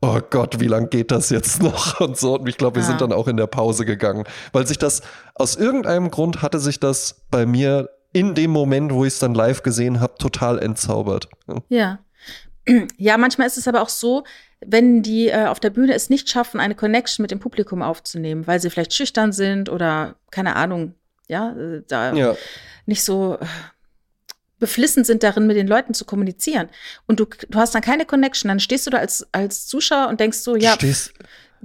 [0.00, 2.38] oh Gott, wie lang geht das jetzt noch und so.
[2.38, 2.88] Und ich glaube, wir Ja.
[2.88, 5.02] sind dann auch in der Pause gegangen, weil sich das
[5.34, 9.34] aus irgendeinem Grund hatte sich das bei mir in dem Moment, wo ich es dann
[9.34, 11.28] live gesehen habe, total entzaubert.
[11.68, 11.98] Ja.
[12.98, 13.16] Ja.
[13.18, 14.24] Manchmal ist es aber auch so,
[14.60, 18.46] wenn die äh, auf der Bühne es nicht schaffen, eine Connection mit dem Publikum aufzunehmen,
[18.46, 20.94] weil sie vielleicht schüchtern sind oder keine Ahnung,
[21.28, 22.36] ja, äh, da Ja.
[22.86, 23.46] nicht so äh,
[24.58, 26.68] beflissen sind darin, mit den Leuten zu kommunizieren.
[27.06, 30.18] Und du, du hast dann keine Connection, dann stehst du da als, als Zuschauer und
[30.20, 31.12] denkst so, ja, du stehst,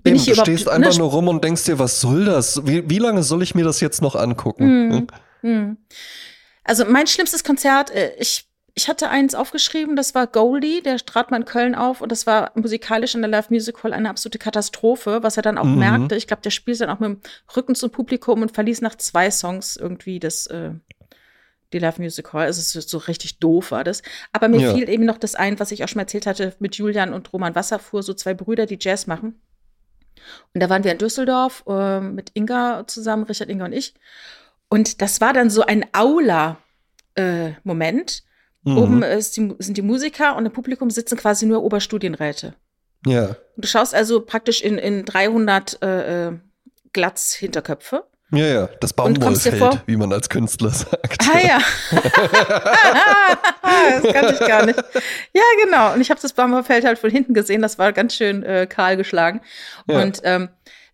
[0.04, 0.98] bin eben, ich hier du stehst einfach ne?
[0.98, 2.66] nur rum und denkst dir, was soll das?
[2.66, 4.88] Wie, wie lange soll ich mir das jetzt noch angucken?
[4.88, 5.08] Mhm.
[5.42, 5.78] Hm.
[6.64, 11.32] Also mein schlimmstes Konzert, äh, ich, ich hatte eins aufgeschrieben, das war Goldie, der trat
[11.32, 14.40] mal in Köln auf und das war musikalisch in der Live Music Hall eine absolute
[14.40, 15.80] Katastrophe, was er dann auch Mhm.
[15.80, 16.16] merkte.
[16.16, 17.22] Ich glaube, der spielte dann auch mit dem
[17.56, 20.72] Rücken zum Publikum und verließ nach zwei Songs irgendwie das, äh,
[21.74, 22.46] die Love Music Hall.
[22.46, 24.02] Also es ist so richtig doof war das.
[24.34, 24.74] Aber mir Ja.
[24.74, 27.32] fiel eben noch das ein, was ich auch schon mal erzählt hatte mit Julian und
[27.34, 29.42] Roman Wasserfuhr, so zwei Brüder, die Jazz machen.
[30.54, 33.94] Und da waren wir in Düsseldorf äh, mit Inga zusammen, Richard, Inga und ich.
[34.70, 38.24] Und das war dann so ein Aula-Moment.
[38.64, 38.78] Mhm.
[38.78, 42.54] Oben die, sind die Musiker und im Publikum sitzen quasi nur Oberstudienräte.
[43.06, 43.36] Ja.
[43.56, 46.38] Und du schaust also praktisch in, in 300 äh, äh,
[46.94, 48.04] Glatz-Hinterköpfe.
[48.34, 51.28] Ja, ja, das Baumwollfeld, wie man als Künstler sagt.
[51.34, 51.60] Ah ja.
[54.02, 54.82] das kannte ich gar nicht.
[55.34, 55.94] Ja, genau.
[55.94, 57.62] Und ich habe das Baumwollfeld halt von hinten gesehen.
[57.62, 59.42] Das war ganz schön äh, kahl geschlagen.
[59.88, 60.02] Ja.
[60.02, 60.48] Und ähm,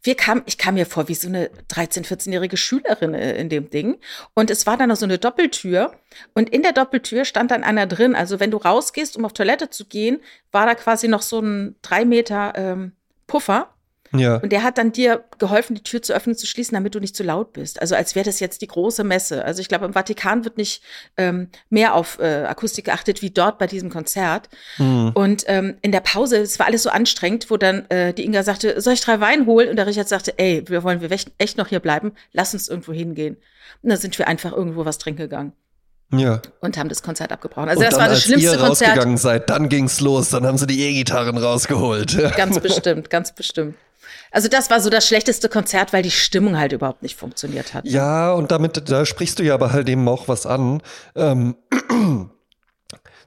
[0.03, 3.69] wir kam, ich kam mir vor wie so eine 13-, 14-jährige Schülerin äh, in dem
[3.69, 3.97] Ding.
[4.33, 5.91] Und es war dann noch so eine Doppeltür.
[6.33, 8.15] Und in der Doppeltür stand dann einer drin.
[8.15, 11.75] Also wenn du rausgehst, um auf Toilette zu gehen, war da quasi noch so ein
[11.81, 12.93] drei Meter ähm,
[13.27, 13.73] Puffer.
[14.13, 14.37] Ja.
[14.37, 17.15] Und der hat dann dir geholfen, die Tür zu öffnen, zu schließen, damit du nicht
[17.15, 17.81] zu laut bist.
[17.81, 19.43] Also als wäre das jetzt die große Messe.
[19.43, 20.81] Also ich glaube, im Vatikan wird nicht
[21.17, 24.49] ähm, mehr auf äh, Akustik geachtet wie dort bei diesem Konzert.
[24.77, 25.11] Mhm.
[25.13, 28.43] Und ähm, in der Pause, es war alles so anstrengend, wo dann äh, die Inga
[28.43, 29.69] sagte, soll ich drei Wein holen?
[29.69, 32.93] Und der Richard sagte, ey, wir wollen wir echt- noch hier bleiben, lass uns irgendwo
[32.93, 33.37] hingehen.
[33.81, 35.53] Und dann sind wir einfach irgendwo was trinken gegangen
[36.13, 36.41] Ja.
[36.61, 37.67] und haben das Konzert abgebrochen.
[37.69, 38.89] Also Und das dann, war das als schlimmste ihr Konzert.
[38.91, 40.29] rausgegangen seid, dann ging's los.
[40.29, 42.17] Dann haben sie die E-Gitarren rausgeholt.
[42.37, 43.75] Ganz bestimmt, ganz bestimmt.
[44.31, 47.85] Also das war so das schlechteste Konzert, weil die Stimmung halt überhaupt nicht funktioniert hat.
[47.85, 50.81] Ja, und damit, da sprichst du ja aber halt eben auch was an.
[51.15, 51.55] Ähm,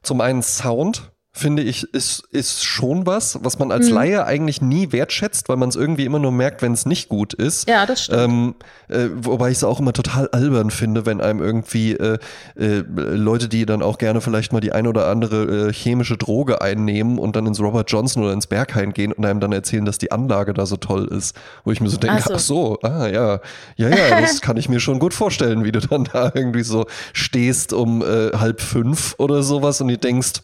[0.03, 3.95] zum einen Sound, finde ich, ist, ist schon was, was man als Mhm.
[3.95, 7.35] Laie eigentlich nie wertschätzt, weil man es irgendwie immer nur merkt, wenn es nicht gut
[7.35, 7.69] ist.
[7.69, 8.21] Ja, das stimmt.
[8.21, 8.55] Ähm,
[8.89, 12.19] äh, wobei ich es auch immer total albern finde, wenn einem irgendwie äh,
[12.57, 16.61] äh, Leute, die dann auch gerne vielleicht mal die ein oder andere äh, chemische Droge
[16.63, 19.99] einnehmen und dann ins Robert Johnson oder ins Berghain gehen und einem dann erzählen, dass
[19.99, 21.37] die Anlage da so toll ist.
[21.65, 22.35] Wo ich mir so denke, Ach so.
[22.35, 23.41] ach so, ah ja,
[23.77, 26.87] ja, ja, das kann ich mir schon gut vorstellen, wie du dann da irgendwie so
[27.13, 30.41] stehst um äh, halb fünf oder sowas und du denkst,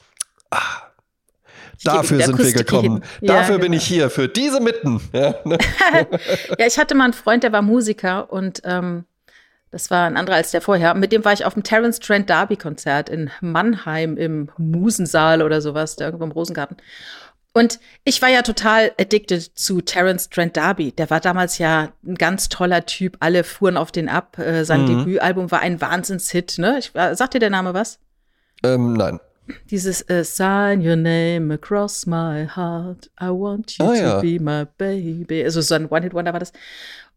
[0.51, 0.83] ah,
[1.85, 3.03] Dafür sind wir gekommen.
[3.21, 3.77] Ja, Dafür bin genau.
[3.77, 5.01] ich hier, für diese Mitten.
[5.13, 5.59] Ja, ne?
[6.59, 9.05] Ja, ich hatte mal einen Freund, der war Musiker und ähm,
[9.71, 10.95] das war ein anderer als der vorher.
[10.95, 15.61] Mit dem war ich auf dem Terence Trent D'Arby Konzert in Mannheim im Musensaal oder
[15.61, 16.77] sowas, da irgendwo im Rosengarten.
[17.53, 20.95] Und ich war ja total addicted zu Terence Trent D'Arby.
[20.95, 23.17] Der war damals ja ein ganz toller Typ.
[23.21, 24.39] Alle fuhren auf den ab.
[24.39, 25.05] Äh, sein Mhm.
[25.05, 26.59] Debütalbum war ein Wahnsinnshit.
[26.59, 26.79] Ne?
[26.79, 27.99] Ich, äh, sagt dir der Name was?
[28.63, 29.21] ähm, nein.
[29.71, 33.11] Dieses äh, Sign your name across my heart.
[33.21, 34.21] I want you Ah, to ja.
[34.21, 35.45] be my baby.
[35.45, 36.53] Also so ein One-Hit-Wonder war das.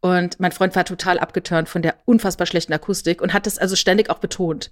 [0.01, 3.75] Und mein Freund war total abgeturnt von der unfassbar schlechten Akustik und hat das also
[3.75, 4.71] ständig auch betont.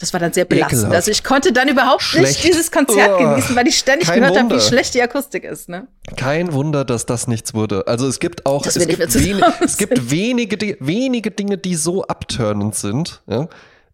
[0.00, 0.80] Das war dann sehr belastend.
[0.80, 0.96] Ekelhaft.
[0.96, 2.26] Also ich konnte dann überhaupt Schlecht.
[2.26, 5.68] nicht dieses Konzert Oh, genießen, weil ich ständig gehört habe, wie schlecht die Akustik ist.
[5.68, 5.86] Ne?
[6.16, 7.86] Kein Wunder, dass das nichts wurde.
[7.86, 11.76] Also es gibt auch, es gibt, mehr wen, zusammen es gibt wenige, wenige Dinge, die
[11.76, 13.22] so abturnend sind.
[13.28, 13.48] Ja?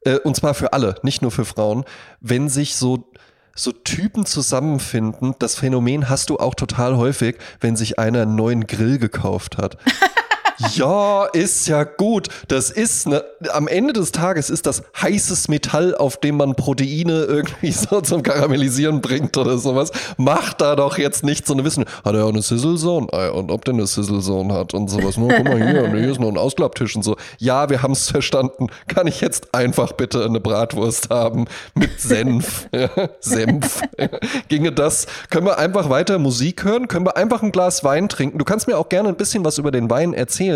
[0.04, 1.84] Äh, Und zwar für alle, nicht nur für Frauen.
[2.20, 3.10] Wenn sich so,
[3.54, 8.66] so Typen zusammenfinden, das Phänomen hast du auch total häufig, wenn sich einer einen neuen
[8.66, 9.76] Grill gekauft hat.
[10.74, 12.28] Ja, ist ja gut.
[12.48, 17.24] Das ist ne, am Ende des Tages ist das heißes Metall, auf dem man Proteine
[17.24, 19.90] irgendwie so zum Karamellisieren bringt oder sowas.
[20.16, 21.84] Macht da doch jetzt nicht so eine Wissen.
[22.04, 23.06] Hat er auch eine Sizzle Zone?
[23.12, 25.16] Ah, Und ob der eine Sizzle Zone hat und sowas.
[25.16, 27.16] Nur, guck mal hier, hier ist noch ein Ausklapptisch und so.
[27.38, 28.66] Ja, wir haben es verstanden.
[28.88, 32.68] Kann ich jetzt einfach bitte eine Bratwurst haben mit Senf?
[33.20, 33.82] Senf.
[34.48, 35.06] Ginge das?
[35.30, 36.88] Können wir einfach weiter Musik hören?
[36.88, 38.38] Können wir einfach ein Glas Wein trinken?
[38.38, 40.49] Du kannst mir auch gerne ein bisschen was über den Wein erzählen,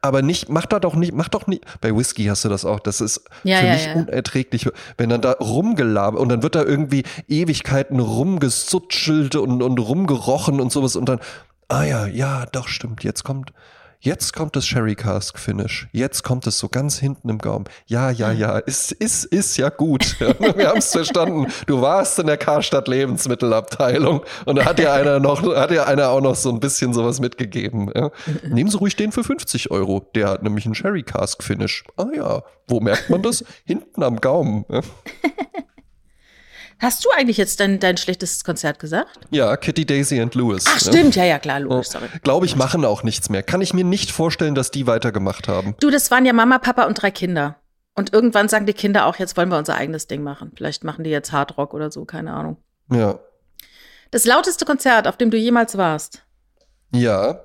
[0.00, 1.64] aber nicht, mach da doch nicht, mach doch nicht.
[1.80, 2.80] Bei Whisky hast du das auch.
[2.80, 3.92] Das ist Ja, für ja, mich ja.
[3.94, 10.60] unerträglich, wenn dann da rumgelabert und dann wird da irgendwie Ewigkeiten rumgesutschelt und, und rumgerochen
[10.60, 11.20] und sowas und dann,
[11.68, 13.52] ah ja, ja, doch, stimmt, jetzt kommt.
[14.00, 15.88] Jetzt kommt das Sherry Cask Finish.
[15.90, 17.64] Jetzt kommt es so ganz hinten im Gaumen.
[17.86, 20.20] Ja, ja, ja, ist, ist, ist ja gut.
[20.20, 21.48] Wir haben es verstanden.
[21.66, 26.10] Du warst in der Karstadt Lebensmittelabteilung und da hat dir einer noch, hat dir einer
[26.10, 27.90] auch noch so ein bisschen sowas mitgegeben.
[27.92, 28.12] Ja.
[28.48, 30.08] Nehmen Sie ruhig den für 50 Euro.
[30.14, 31.82] Der hat nämlich einen Sherry Cask Finish.
[31.96, 33.44] Ah ja, wo merkt man das?
[33.64, 34.64] hinten am Gaumen.
[34.70, 34.80] Ja.
[36.80, 39.18] Hast du eigentlich jetzt dein, dein schlechtestes Konzert gesagt?
[39.30, 40.64] Ja, Kitty, Daisy and Lewis.
[40.68, 42.06] Ach, stimmt, ja, ja, klar, logisch, sorry.
[42.22, 43.42] Glaube ich, machen auch nichts mehr.
[43.42, 45.74] Kann ich mir nicht vorstellen, dass die weitergemacht haben.
[45.80, 47.56] Du, das waren ja Mama, Papa und drei Kinder.
[47.94, 50.52] Und irgendwann sagen die Kinder auch, jetzt wollen wir unser eigenes Ding machen.
[50.56, 52.58] Vielleicht machen die jetzt Hardrock oder so, keine Ahnung.
[52.92, 53.18] Ja.
[54.12, 56.22] Das lauteste Konzert, auf dem du jemals warst.
[56.92, 57.40] Ja.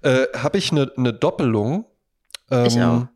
[0.00, 1.84] Äh, Habe ich eine ne Doppelung.
[2.50, 3.06] Ähm, Ich auch.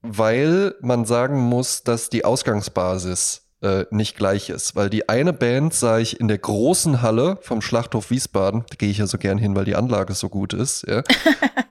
[0.00, 4.76] Weil man sagen muss, dass die Ausgangsbasis äh, nicht gleich ist.
[4.76, 8.90] Weil die eine Band sah ich in der großen Halle vom Schlachthof Wiesbaden, da gehe
[8.90, 10.84] ich ja so gern hin, weil die Anlage so gut ist.
[10.86, 11.02] Ja.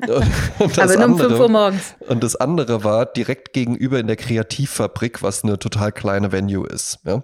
[0.59, 1.95] und Aber nur um 5 Uhr morgens.
[2.07, 6.99] Und das andere war direkt gegenüber in der Kreativfabrik, was eine total kleine Venue ist.
[7.03, 7.23] Ja.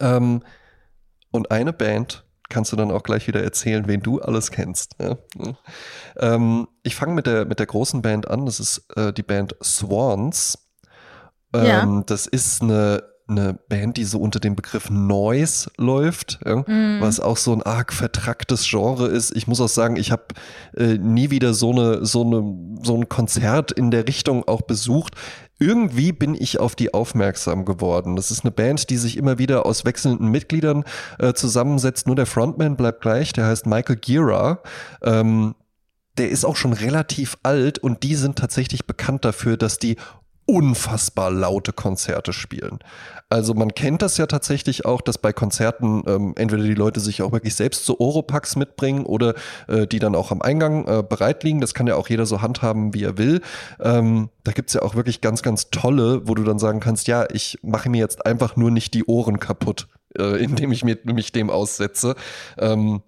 [0.00, 0.42] Ähm,
[1.30, 4.96] und eine Band kannst du dann auch gleich wieder erzählen, wen du alles kennst.
[5.00, 5.16] Ja.
[6.16, 8.46] Ähm, ich fange mit der, mit der großen Band an.
[8.46, 10.58] Das ist äh, die Band Swans.
[11.52, 12.02] Ähm, ja.
[12.06, 17.00] Das ist eine eine Band, die so unter dem Begriff Noise läuft, ja, mm.
[17.00, 19.34] was auch so ein arg vertracktes Genre ist.
[19.34, 20.24] Ich muss auch sagen, ich habe
[20.76, 25.14] äh, nie wieder so eine so eine so ein Konzert in der Richtung auch besucht.
[25.58, 28.16] Irgendwie bin ich auf die aufmerksam geworden.
[28.16, 30.84] Das ist eine Band, die sich immer wieder aus wechselnden Mitgliedern
[31.18, 32.06] äh, zusammensetzt.
[32.06, 33.32] Nur der Frontman bleibt gleich.
[33.32, 34.62] Der heißt Michael Gira.
[35.02, 35.54] Ähm,
[36.18, 39.96] der ist auch schon relativ alt und die sind tatsächlich bekannt dafür, dass die
[40.46, 42.78] unfassbar laute Konzerte spielen.
[43.30, 47.22] Also man kennt das ja tatsächlich auch, dass bei Konzerten ähm, entweder die Leute sich
[47.22, 49.34] auch wirklich selbst so Oropax mitbringen oder
[49.68, 51.60] äh, die dann auch am Eingang äh, bereit liegen.
[51.60, 53.40] Das kann ja auch jeder so handhaben, wie er will.
[53.80, 57.26] Ähm, da gibt's ja auch wirklich ganz, ganz tolle, wo du dann sagen kannst, ja,
[57.32, 61.32] ich mache mir jetzt einfach nur nicht die Ohren kaputt, äh, indem ich mir, mich
[61.32, 62.14] dem aussetze.
[62.58, 63.02] Ähm,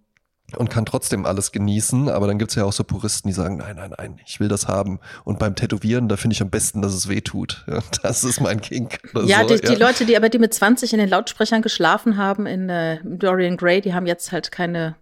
[0.56, 2.08] und kann trotzdem alles genießen.
[2.08, 4.48] Aber dann gibt es ja auch so Puristen, die sagen, nein, nein, nein, ich will
[4.48, 5.00] das haben.
[5.24, 7.64] Und beim Tätowieren, da finde ich am besten, dass es weh tut.
[7.76, 9.00] Ja, das ist mein Kink.
[9.26, 9.48] Ja, so.
[9.48, 12.68] die, ja, die, Leute, die aber die mit 20 in den Lautsprechern geschlafen haben in
[12.68, 14.94] äh, Dorian Gray, die haben jetzt halt keine,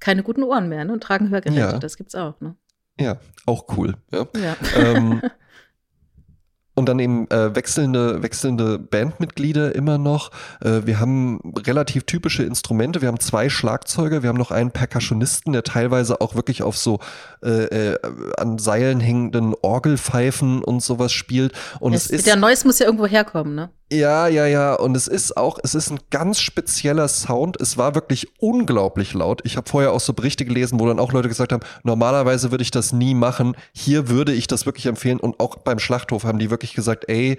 [0.00, 1.60] keine guten Ohren mehr ne, und tragen Hörgeräte.
[1.60, 1.78] Ja.
[1.78, 2.40] Das gibt's auch.
[2.40, 2.56] Ne?
[2.98, 3.96] Ja, auch cool.
[4.10, 4.26] Ja.
[4.36, 4.56] ja.
[4.76, 5.22] Ähm,
[6.78, 10.30] und dann eben äh, wechselnde, wechselnde Bandmitglieder immer noch.
[10.62, 13.02] Äh, wir haben relativ typische Instrumente.
[13.02, 17.00] Wir haben zwei Schlagzeuger, wir haben noch einen Percussionisten, der teilweise auch wirklich auf so
[17.42, 17.98] äh, äh
[18.36, 21.52] an Seilen hängenden Orgelpfeifen und sowas spielt.
[21.80, 23.70] Und es, es ist der Neues muss ja irgendwo herkommen, ne?
[23.90, 24.74] Ja, ja, ja.
[24.74, 27.58] Und es ist auch, es ist ein ganz spezieller Sound.
[27.58, 29.40] Es war wirklich unglaublich laut.
[29.44, 32.62] Ich habe vorher auch so Berichte gelesen, wo dann auch Leute gesagt haben, normalerweise würde
[32.62, 33.56] ich das nie machen.
[33.72, 35.18] Hier würde ich das wirklich empfehlen.
[35.18, 37.38] Und auch beim Schlachthof haben die wirklich gesagt, ey,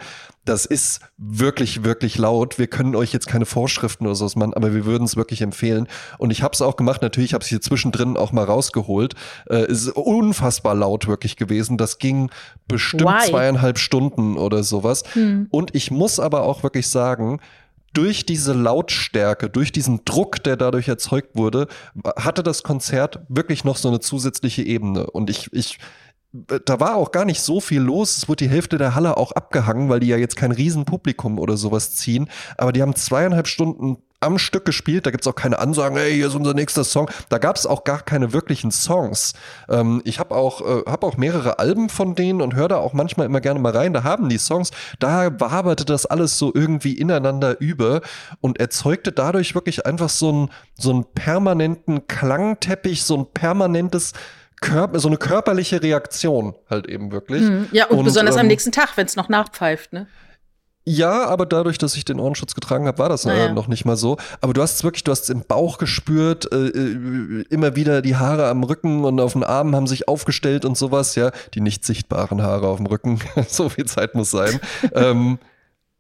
[0.50, 2.58] das ist wirklich, wirklich laut.
[2.58, 5.88] Wir können euch jetzt keine Vorschriften oder sowas machen, aber wir würden es wirklich empfehlen.
[6.18, 7.04] Und ich habe es auch gemacht.
[7.04, 9.14] Natürlich habe ich hier zwischendrin auch mal rausgeholt.
[9.48, 11.78] Äh, es ist unfassbar laut wirklich gewesen.
[11.78, 12.32] Das ging
[12.68, 13.30] bestimmt Why?
[13.30, 15.04] zweieinhalb Stunden oder sowas.
[15.14, 15.48] Hm.
[15.52, 17.40] Und ich muss aber auch wirklich sagen,
[17.94, 21.68] durch diese Lautstärke, durch diesen Druck, der dadurch erzeugt wurde,
[22.16, 25.08] hatte das Konzert wirklich noch so eine zusätzliche Ebene.
[25.12, 25.78] Und ich, ich,
[26.32, 28.18] da war auch gar nicht so viel los.
[28.18, 31.58] Es wurde die Hälfte der Halle auch abgehangen, weil die ja jetzt kein Riesenpublikum oder
[31.58, 32.30] sowas ziehen.
[32.58, 35.06] Aber die haben zweieinhalb Stunden am Stück gespielt.
[35.06, 37.10] Da gibt's auch keine Ansagen, hey, hier ist unser nächster Song.
[37.30, 39.34] Da gab's auch gar keine wirklichen Songs.
[39.70, 42.94] Ähm, ich habe auch, äh, hab auch mehrere Alben von denen und höre da auch
[42.94, 43.94] manchmal immer gerne mal rein.
[43.94, 48.02] Da haben die Songs, da waberte das alles so irgendwie ineinander über
[48.42, 54.14] und erzeugte dadurch wirklich einfach so einen, so einen permanenten Klangteppich, so ein permanentes
[54.62, 57.44] Körper, so eine körperliche Reaktion halt eben wirklich.
[57.44, 57.68] Mhm.
[57.72, 60.08] Ja, und, und besonders ähm, am nächsten Tag, wenn es noch nachpfeift, ne?
[60.86, 63.48] Ja, aber dadurch, dass ich den Ohrenschutz getragen habe, war das naja.
[63.48, 64.18] äh, noch nicht mal so.
[64.42, 68.02] Aber du hast es wirklich, du hast es im Bauch gespürt, äh, äh, immer wieder
[68.02, 71.32] die Haare am Rücken und auf den Armen haben sich aufgestellt und sowas, ja.
[71.54, 73.20] Die nicht sichtbaren Haare auf dem Rücken.
[73.48, 74.60] so viel Zeit muss sein.
[74.94, 75.38] ähm,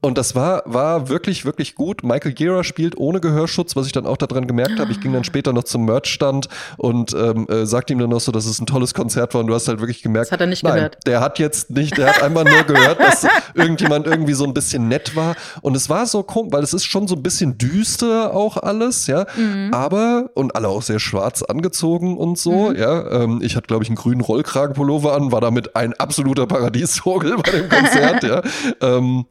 [0.01, 2.03] und das war, war wirklich, wirklich gut.
[2.03, 4.93] Michael Gira spielt ohne Gehörschutz, was ich dann auch daran gemerkt habe.
[4.93, 8.31] Ich ging dann später noch zum Merchstand und ähm, äh, sagte ihm dann noch so,
[8.31, 9.41] dass es ein tolles Konzert war.
[9.41, 10.97] Und du hast halt wirklich gemerkt, das hat er nicht nein, gehört.
[11.05, 14.87] Der hat jetzt nicht, der hat einfach nur gehört, dass irgendjemand irgendwie so ein bisschen
[14.87, 15.35] nett war.
[15.61, 19.07] Und es war so komisch, weil es ist schon so ein bisschen düster auch alles,
[19.07, 19.25] ja.
[19.35, 19.73] Mhm.
[19.73, 22.75] Aber, und alle auch sehr schwarz angezogen und so, mhm.
[22.77, 23.23] ja.
[23.23, 27.51] Ähm, ich hatte, glaube ich, einen grünen Rollkragenpullover an, war damit ein absoluter Paradiesvogel bei
[27.51, 28.41] dem Konzert, ja.
[28.79, 29.25] Ähm,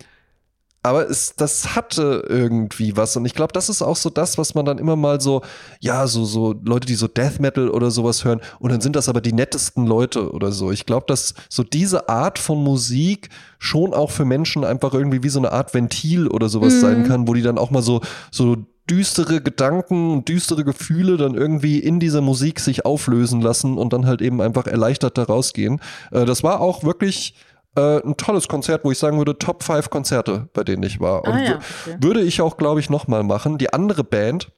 [0.83, 3.17] aber es, das hatte irgendwie was.
[3.17, 5.43] Und ich glaube, das ist auch so das, was man dann immer mal so,
[5.81, 9.09] ja, so, so Leute, die so Death Metal oder sowas hören, und dann sind das
[9.09, 10.71] aber die nettesten Leute oder so.
[10.71, 15.29] Ich glaube, dass so diese Art von Musik schon auch für Menschen einfach irgendwie wie
[15.29, 16.81] so eine Art Ventil oder sowas mhm.
[16.81, 18.57] sein kann, wo die dann auch mal so, so
[18.89, 24.23] düstere Gedanken, düstere Gefühle dann irgendwie in dieser Musik sich auflösen lassen und dann halt
[24.23, 25.81] eben einfach erleichtert da rausgehen.
[26.11, 27.35] Äh, das war auch wirklich
[27.79, 31.25] äh, ein tolles Konzert, wo ich sagen würde, Top 5 Konzerte, bei denen ich war.
[31.25, 31.97] Und ah, ja, okay.
[32.01, 33.57] würde ich auch, glaube ich, nochmal machen.
[33.57, 34.51] Die andere Band,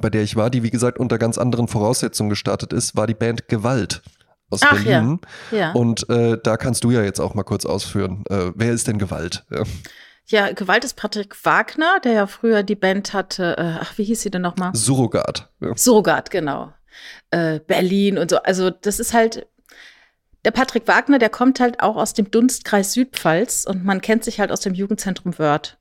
[0.00, 3.14] bei der ich war, die wie gesagt unter ganz anderen Voraussetzungen gestartet ist, war die
[3.14, 4.02] Band Gewalt
[4.50, 5.20] aus Ach, Berlin.
[5.50, 5.58] Ja.
[5.58, 5.72] ja.
[5.72, 8.24] Und äh, da kannst du ja jetzt auch mal kurz ausführen.
[8.28, 9.44] Äh, wer ist denn Gewalt?
[9.50, 9.62] Ja.
[10.26, 10.52] ja.
[10.52, 13.56] Gewalt ist Patrick Wagner, der ja früher die Band hatte.
[13.56, 14.74] Äh, ach, wie hieß sie denn nochmal?
[14.74, 15.48] Surrogat.
[15.60, 15.74] Ja.
[15.74, 16.72] Surrogat, genau.
[17.30, 18.36] Äh, Berlin und so.
[18.42, 19.46] Also, das ist halt
[20.44, 24.40] der Patrick Wagner, der kommt halt auch aus dem Dunstkreis Südpfalz und man kennt sich
[24.40, 25.78] halt aus dem Jugendzentrum Wörth.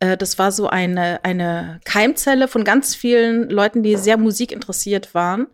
[0.00, 5.46] Äh, das war so eine, eine Keimzelle von ganz vielen Leuten, die sehr musikinteressiert waren.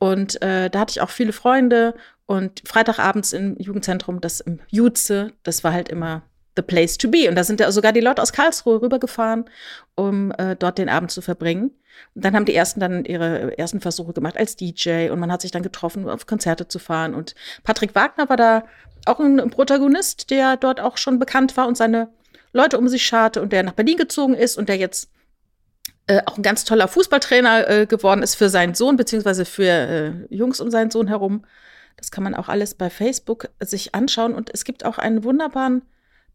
[0.00, 1.94] Und äh, da hatte ich auch viele Freunde.
[2.26, 6.22] Und Freitagabends im Jugendzentrum, das im Jutze, das war halt immer
[6.56, 7.28] the place to be.
[7.28, 9.44] Und da sind ja sogar die Leute aus Karlsruhe rübergefahren,
[9.94, 11.72] um äh, dort den Abend zu verbringen.
[12.14, 15.42] Und dann haben die ersten dann ihre ersten Versuche gemacht als DJ und man hat
[15.42, 17.14] sich dann getroffen, auf Konzerte zu fahren.
[17.14, 18.64] Und Patrick Wagner war da
[19.06, 22.08] auch ein Protagonist, der dort auch schon bekannt war und seine
[22.52, 25.10] Leute um sich scharte und der nach Berlin gezogen ist und der jetzt
[26.06, 30.12] äh, auch ein ganz toller Fußballtrainer äh, geworden ist für seinen Sohn, beziehungsweise für äh,
[30.34, 31.44] Jungs um seinen Sohn herum.
[31.96, 34.34] Das kann man auch alles bei Facebook sich anschauen.
[34.34, 35.82] Und es gibt auch einen wunderbaren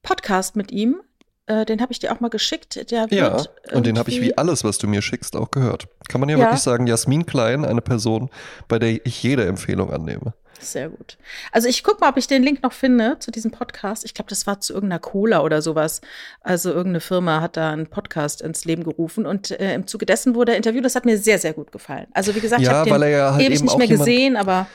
[0.03, 1.01] Podcast mit ihm.
[1.47, 2.91] Äh, den habe ich dir auch mal geschickt.
[2.91, 5.87] Der ja, und den habe ich wie alles, was du mir schickst, auch gehört.
[6.09, 8.29] Kann man ja, ja, wirklich sagen, Jasmin Klein, eine Person,
[8.67, 10.33] bei der ich jede Empfehlung annehme.
[10.59, 11.17] Sehr gut.
[11.51, 14.03] Also ich gucke mal, ob ich den Link noch finde zu diesem Podcast.
[14.03, 16.01] Ich glaube, das war zu irgendeiner Cola oder sowas.
[16.41, 20.35] Also irgendeine Firma hat da einen Podcast ins Leben gerufen und äh, im Zuge dessen
[20.35, 20.83] wurde er interviewt.
[20.83, 22.07] Das hat mir sehr, sehr gut gefallen.
[22.11, 24.67] Also wie gesagt, ja, ich habe den ja halt ewig nicht mehr gesehen, aber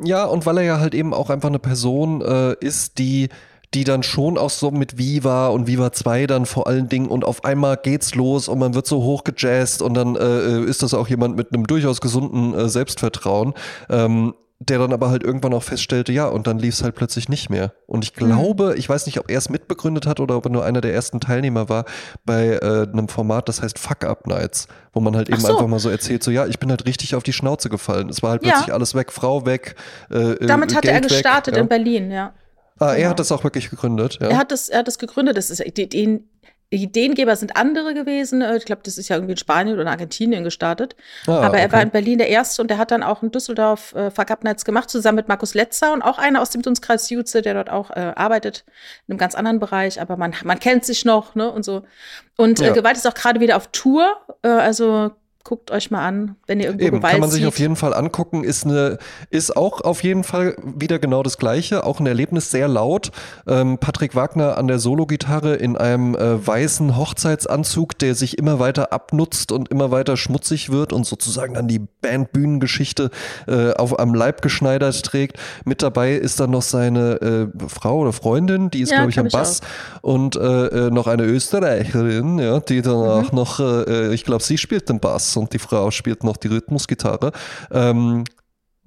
[0.00, 3.30] ja, und weil er ja halt eben auch einfach eine Person äh, ist, die
[3.74, 7.24] die dann schon auch so mit Viva und Viva 2 dann vor allen Dingen und
[7.24, 11.08] auf einmal geht's los und man wird so hochgejazzt und dann äh, ist das auch
[11.08, 13.54] jemand mit einem durchaus gesunden äh, Selbstvertrauen.
[13.90, 17.28] Ähm, der dann aber halt irgendwann auch feststellte, ja, und dann lief es halt plötzlich
[17.28, 17.72] nicht mehr.
[17.86, 18.76] Und ich glaube, mhm.
[18.76, 21.20] ich weiß nicht, ob er es mitbegründet hat oder ob er nur einer der ersten
[21.20, 21.84] Teilnehmer war
[22.24, 25.46] bei äh, einem Format, das heißt Fuck Up Nights, wo man halt eben so.
[25.48, 28.08] einfach mal so erzählt, so ja, ich bin halt richtig auf die Schnauze gefallen.
[28.08, 28.74] Es war halt plötzlich ja.
[28.74, 29.76] alles weg, Frau weg.
[30.10, 31.62] Äh, äh Damit hat er gestartet weg, ja.
[31.62, 32.32] in Berlin, ja.
[32.78, 33.04] Ah, genau.
[33.04, 34.28] er hat das auch wirklich gegründet, ja.
[34.28, 35.36] Er hat das, er hat das gegründet.
[35.36, 36.28] Das ist den,
[36.70, 38.42] die Ideengeber sind andere gewesen.
[38.42, 40.96] Äh, ich glaube, das ist ja irgendwie in Spanien oder in Argentinien gestartet.
[41.26, 41.72] Ah, Aber er okay.
[41.72, 44.44] war in Berlin der Erste und er hat dann auch in Düsseldorf äh, Fuck Up
[44.44, 47.70] Nights gemacht, zusammen mit Markus Letzer und auch einer aus dem Dunstkreis Jutze, der dort
[47.70, 48.64] auch äh, arbeitet,
[49.06, 50.00] in einem ganz anderen Bereich.
[50.00, 51.84] Aber man, man kennt sich noch, ne, und so.
[52.36, 52.72] Und äh, ja.
[52.72, 54.16] Gewalt ist auch gerade wieder auf Tour.
[54.42, 55.12] Äh, also
[55.44, 57.48] guckt euch mal an, wenn ihr irgendwo Eben, Gewalt kann man sich sieht.
[57.48, 58.98] auf jeden Fall angucken, ist eine,
[59.30, 63.12] ist auch auf jeden Fall wieder genau das Gleiche, auch ein Erlebnis sehr laut.
[63.46, 68.92] Ähm, Patrick Wagner an der Solo-Gitarre in einem äh, weißen Hochzeitsanzug, der sich immer weiter
[68.92, 73.10] abnutzt und immer weiter schmutzig wird und sozusagen dann die Bandbühnengeschichte
[73.46, 75.38] äh, auf am Leib geschneidert trägt.
[75.64, 79.18] Mit dabei ist dann noch seine äh, Frau oder Freundin, die ist ja, glaube ich
[79.18, 79.62] am Bass
[80.02, 80.10] auch.
[80.10, 83.02] und äh, äh, noch eine Österreicherin, ja, die dann mhm.
[83.02, 86.48] auch noch, äh, ich glaube, sie spielt den Bass und die Frau spielt noch die
[86.48, 87.32] Rhythmusgitarre.
[87.70, 88.24] Ähm,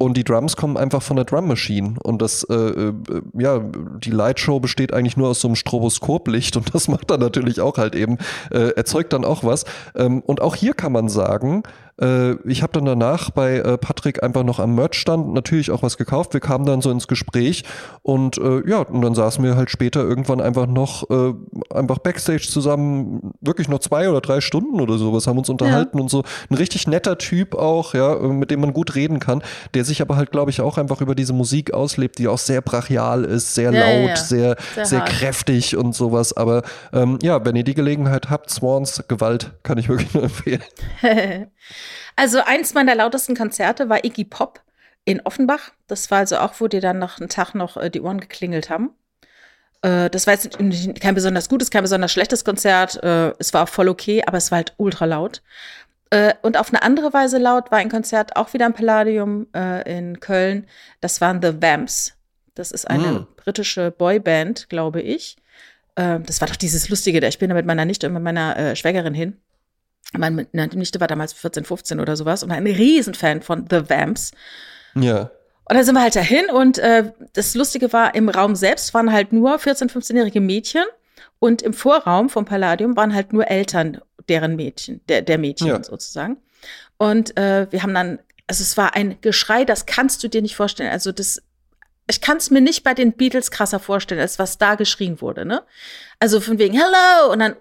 [0.02, 1.94] und die Drums kommen einfach von der Drum Machine.
[2.02, 2.94] Und das, äh, äh,
[3.38, 7.62] ja, die Lightshow besteht eigentlich nur aus so einem Stroboskoplicht und das macht dann natürlich
[7.62, 8.18] auch halt eben,
[8.50, 9.64] äh, erzeugt dann auch was.
[9.96, 11.62] Ähm, und auch hier kann man sagen,
[12.02, 15.98] äh, ich habe dann danach bei äh, Patrick einfach noch am Merchstand natürlich auch was
[15.98, 16.34] gekauft.
[16.34, 17.64] Wir kamen dann so ins Gespräch
[18.02, 21.34] und äh, ja, und dann saßen wir halt später irgendwann einfach noch äh,
[21.74, 26.04] einfach Backstage zusammen, wirklich noch zwei oder drei Stunden oder sowas, haben uns unterhalten ja.
[26.04, 26.24] und so.
[26.50, 30.16] Ein richtig netter Typ auch, ja, mit dem man gut reden kann, der sich aber
[30.16, 33.72] halt, glaube ich, auch einfach über diese Musik auslebt, die auch sehr brachial ist, sehr
[33.72, 36.36] ja, laut, ja, sehr, sehr, sehr kräftig und sowas.
[36.36, 40.64] Aber ähm, ja, wenn ihr die Gelegenheit habt, Swans, Gewalt, kann ich wirklich nur empfehlen.
[42.16, 44.62] Also eins meiner lautesten Konzerte war Iggy Pop
[45.06, 45.72] in Offenbach.
[45.88, 48.70] Das war also auch, wo die dann noch einen Tag noch äh, die Ohren geklingelt
[48.70, 48.92] haben.
[49.82, 50.58] Äh, das war jetzt
[51.00, 53.02] kein besonders gutes, kein besonders schlechtes Konzert.
[53.04, 55.42] Äh, es war auch voll okay, aber es war halt ultra laut.
[56.10, 59.48] Äh, und auf eine andere Weise laut war ein Konzert auch wieder im Palladium
[59.86, 60.68] in Köln.
[61.00, 62.14] Das waren The Vamps.
[62.54, 63.28] Das ist eine mm.
[63.38, 65.38] britische Boyband, glaube ich.
[65.96, 68.24] Äh, das war doch dieses Lustige, da ich bin da mit meiner Nichte und mit
[68.24, 69.38] meiner Schwägerin hin.
[70.14, 74.32] Meine Nichte war damals 14, 15 oder sowas und war ein Riesenfan von The Vamps.
[74.96, 75.32] Ja.
[75.66, 79.12] Und dann sind wir halt dahin und äh, das Lustige war, im Raum selbst waren
[79.12, 80.84] halt nur 14-, 15-jährige Mädchen
[81.40, 85.84] und im Vorraum vom Palladium waren halt nur Eltern deren Mädchen, der, der Mädchen ja.
[85.84, 86.38] sozusagen.
[86.98, 90.56] Und äh, wir haben dann, also es war ein Geschrei, das kannst du dir nicht
[90.56, 90.92] vorstellen.
[90.92, 91.42] Also das,
[92.10, 95.46] ich kann es mir nicht bei den Beatles krasser vorstellen, als was da geschrien wurde,
[95.46, 95.64] ne?
[96.20, 97.56] Also von wegen Hello und dann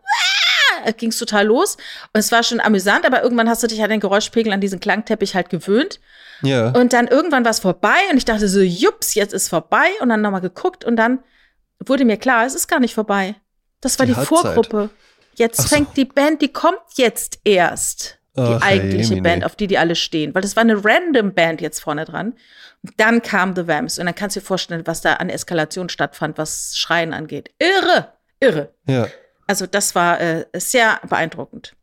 [0.96, 1.76] ging es total los.
[2.12, 4.80] Und es war schon amüsant, aber irgendwann hast du dich an den Geräuschpegel, an diesen
[4.80, 6.00] Klangteppich halt gewöhnt.
[6.42, 6.70] Ja.
[6.70, 9.88] Und dann irgendwann war es vorbei und ich dachte so, jups, jetzt ist vorbei.
[10.00, 11.20] Und dann nochmal geguckt und dann
[11.84, 13.36] wurde mir klar, es ist gar nicht vorbei.
[13.80, 14.90] Das war die, die Vorgruppe.
[15.34, 15.68] Jetzt so.
[15.68, 18.18] fängt die Band, die kommt jetzt erst.
[18.36, 20.34] Die Ach, eigentliche hey, Band, auf die die alle stehen.
[20.34, 22.34] Weil das war eine random Band jetzt vorne dran.
[22.82, 23.98] Und dann kam The Vamps.
[23.98, 27.50] Und dann kannst du dir vorstellen, was da an Eskalation stattfand, was Schreien angeht.
[27.58, 28.12] Irre!
[28.38, 28.72] Irre.
[28.86, 29.08] Ja.
[29.50, 31.74] Also das war äh, sehr beeindruckend.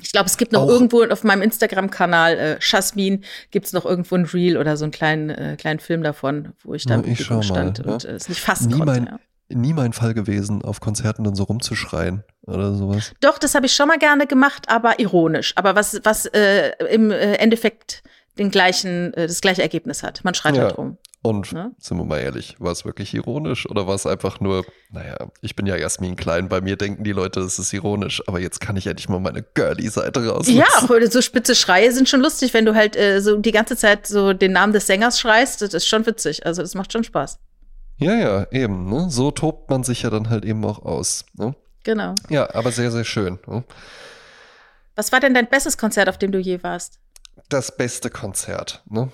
[0.00, 0.68] Ich glaube, es gibt noch Auch.
[0.68, 4.92] irgendwo auf meinem Instagram-Kanal äh, Jasmin gibt es noch irgendwo ein Reel oder so einen
[4.92, 8.40] kleinen, äh, kleinen Film davon, wo ich dann ja, stand mal, und äh, es nicht
[8.40, 8.92] fassen nie konnte.
[8.92, 9.18] Mein, ja.
[9.48, 12.22] Nie mein Fall gewesen, auf Konzerten dann so rumzuschreien.
[12.42, 13.12] oder sowas?
[13.18, 15.52] Doch, das habe ich schon mal gerne gemacht, aber ironisch.
[15.56, 18.04] Aber was, was äh, im äh, Endeffekt
[18.38, 20.22] den gleichen, äh, das gleiche Ergebnis hat.
[20.22, 20.62] Man schreit Ja.
[20.62, 20.98] halt rum.
[21.26, 21.70] Und Ne?
[21.78, 25.56] sind wir mal ehrlich, war es wirklich ironisch oder war es einfach nur, naja, ich
[25.56, 28.76] bin ja Jasmin Klein, bei mir denken die Leute, es ist ironisch, aber jetzt kann
[28.76, 30.58] ich endlich mal meine girly-Seite rauslassen.
[30.58, 34.06] Ja, so spitze Schreie sind schon lustig, wenn du halt äh, so die ganze Zeit
[34.06, 35.62] so den Namen des Sängers schreist.
[35.62, 36.44] Das ist schon witzig.
[36.44, 37.38] Also das macht schon Spaß.
[37.96, 38.90] Ja, ja, eben.
[38.90, 39.06] Ne?
[39.08, 41.24] So tobt man sich ja dann halt eben auch aus.
[41.32, 41.54] Ne?
[41.84, 42.14] Genau.
[42.28, 43.38] Ja, aber sehr, sehr schön.
[43.46, 43.64] Ne?
[44.94, 46.98] Was war denn dein bestes Konzert, auf dem du je warst?
[47.48, 48.82] Das beste Konzert.
[48.90, 49.10] Ne?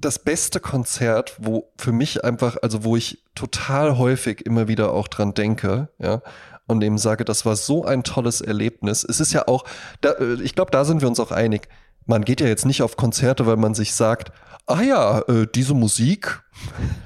[0.00, 5.08] Das beste Konzert, wo für mich einfach, also wo ich total häufig immer wieder auch
[5.08, 6.22] dran denke, ja,
[6.68, 9.02] und eben sage, das war so ein tolles Erlebnis.
[9.02, 9.64] Es ist ja auch,
[10.00, 11.68] da, äh, ich glaube, da sind wir uns auch einig.
[12.06, 14.32] Man geht ja jetzt nicht auf Konzerte, weil man sich sagt,
[14.68, 16.42] ah ja, äh, diese Musik,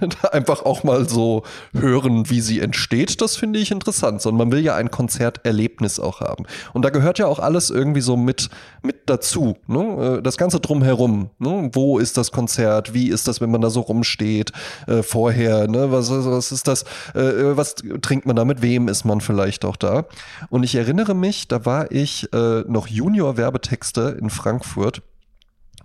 [0.32, 1.42] einfach auch mal so
[1.72, 6.20] hören, wie sie entsteht, das finde ich interessant, sondern man will ja ein Konzerterlebnis auch
[6.20, 6.44] haben.
[6.72, 8.50] Und da gehört ja auch alles irgendwie so mit,
[8.82, 10.18] mit dazu, ne?
[10.18, 11.30] Äh, das Ganze drumherum.
[11.38, 11.70] Ne?
[11.72, 12.94] Wo ist das Konzert?
[12.94, 14.52] Wie ist das, wenn man da so rumsteht
[14.86, 15.68] äh, vorher?
[15.68, 15.92] Ne?
[15.92, 16.82] Was, was ist das?
[17.14, 18.44] Äh, was trinkt man da?
[18.44, 20.06] Mit wem ist man vielleicht auch da?
[20.50, 25.02] Und ich erinnere mich, da war ich äh, noch Junior-Werbetexter in Frankfurt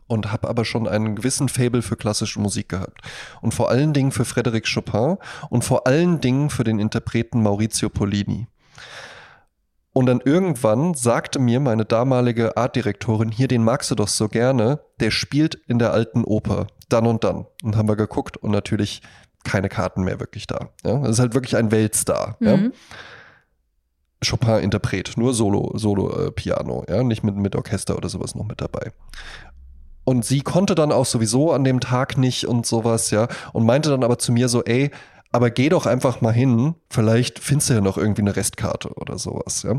[0.07, 3.01] und habe aber schon einen gewissen Fable für klassische Musik gehabt.
[3.41, 5.17] Und vor allen Dingen für Frédéric Chopin
[5.49, 8.47] und vor allen Dingen für den Interpreten Maurizio Pollini.
[9.93, 14.79] Und dann irgendwann sagte mir meine damalige Artdirektorin, hier, den magst du doch so gerne,
[14.99, 17.47] der spielt in der alten Oper, dann und dann.
[17.63, 19.01] Und haben wir geguckt und natürlich
[19.43, 20.69] keine Karten mehr wirklich da.
[20.85, 20.99] Ja?
[20.99, 22.37] Das ist halt wirklich ein Weltstar.
[22.39, 22.57] Ja?
[22.57, 22.73] Mhm.
[24.23, 28.91] Chopin-Interpret, nur Solo, Solo-Piano, ja, nicht mit, mit Orchester oder sowas noch mit dabei.
[30.07, 33.89] Und sie konnte dann auch sowieso an dem Tag nicht und sowas, ja, und meinte
[33.89, 34.89] dann aber zu mir so, ey,
[35.33, 39.17] aber geh doch einfach mal hin, vielleicht findest du ja noch irgendwie eine Restkarte oder
[39.17, 39.71] sowas, ja.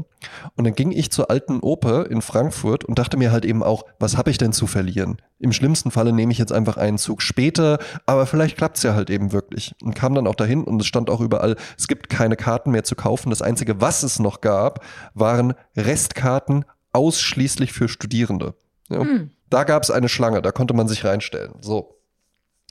[0.55, 3.87] Und dann ging ich zur alten Oper in Frankfurt und dachte mir halt eben auch,
[3.99, 5.17] was habe ich denn zu verlieren?
[5.39, 9.09] Im schlimmsten Falle nehme ich jetzt einfach einen Zug später, aber vielleicht klappt's ja halt
[9.09, 9.75] eben wirklich.
[9.83, 12.85] Und kam dann auch dahin und es stand auch überall, es gibt keine Karten mehr
[12.85, 13.31] zu kaufen.
[13.31, 18.55] Das Einzige, was es noch gab, waren Restkarten ausschließlich für Studierende.
[18.91, 19.01] Ja.
[19.01, 19.31] Hm.
[19.51, 21.55] Da gab es eine Schlange, da konnte man sich reinstellen.
[21.61, 21.99] So.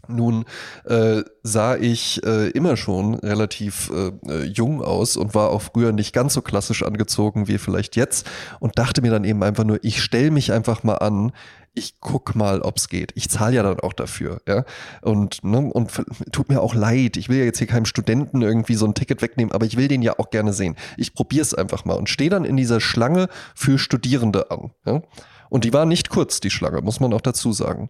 [0.08, 0.46] Nun
[0.86, 5.92] äh, sah ich äh, immer schon relativ äh, äh, jung aus und war auch früher
[5.92, 8.26] nicht ganz so klassisch angezogen wie vielleicht jetzt
[8.60, 11.34] und dachte mir dann eben einfach nur, ich stell mich einfach mal an,
[11.74, 13.12] ich guck mal, ob's geht.
[13.16, 14.66] Ich zahle ja dann auch dafür, ja.
[15.02, 15.92] Und, ne, und
[16.32, 17.18] tut mir auch leid.
[17.18, 19.88] Ich will ja jetzt hier keinem Studenten irgendwie so ein Ticket wegnehmen, aber ich will
[19.88, 20.76] den ja auch gerne sehen.
[20.98, 24.72] Ich probier's einfach mal und stehe dann in dieser Schlange für Studierende an.
[24.86, 25.02] Ja?
[25.50, 27.90] Und die war nicht kurz, die Schlange, muss man auch dazu sagen.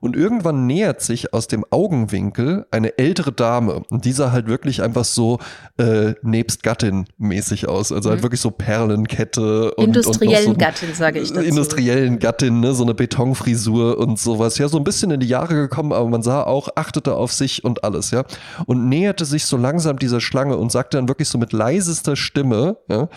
[0.00, 3.82] Und irgendwann nähert sich aus dem Augenwinkel eine ältere Dame.
[3.90, 5.38] Und die sah halt wirklich einfach so
[5.78, 7.92] äh, nebst Gattin mäßig aus.
[7.92, 8.22] Also halt Mhm.
[8.24, 9.74] wirklich so Perlenkette.
[9.74, 11.40] Und, Industriellen und so Gattin, sage ich dazu.
[11.46, 12.74] Industriellen Gattin, ne?
[12.74, 14.58] so eine Betonfrisur und sowas.
[14.58, 17.64] Ja, so ein bisschen in die Jahre gekommen, aber man sah auch, achtete auf sich
[17.64, 18.24] und alles, ja.
[18.66, 22.76] Und näherte sich so langsam dieser Schlange und sagte dann wirklich so mit leisester Stimme,
[22.88, 23.08] ja,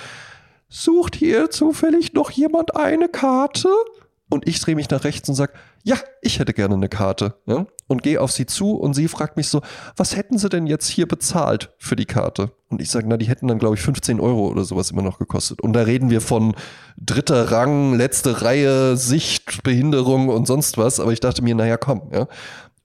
[0.70, 3.70] sucht hier zufällig noch jemand eine Karte?
[4.30, 5.54] Und ich drehe mich nach rechts und sag,
[5.84, 7.36] ja, ich hätte gerne eine Karte.
[7.46, 7.66] Ja?
[7.88, 9.62] Und gehe auf sie zu und sie fragt mich so,
[9.96, 12.52] was hätten sie denn jetzt hier bezahlt für die Karte?
[12.68, 15.20] Und ich sage, na, die hätten dann, glaube ich, 15 Euro oder sowas immer noch
[15.20, 15.62] gekostet.
[15.62, 16.56] Und da reden wir von
[16.98, 21.00] dritter Rang, letzte Reihe, Sicht, Behinderung und sonst was.
[21.00, 22.28] Aber ich dachte mir, naja, komm, ja.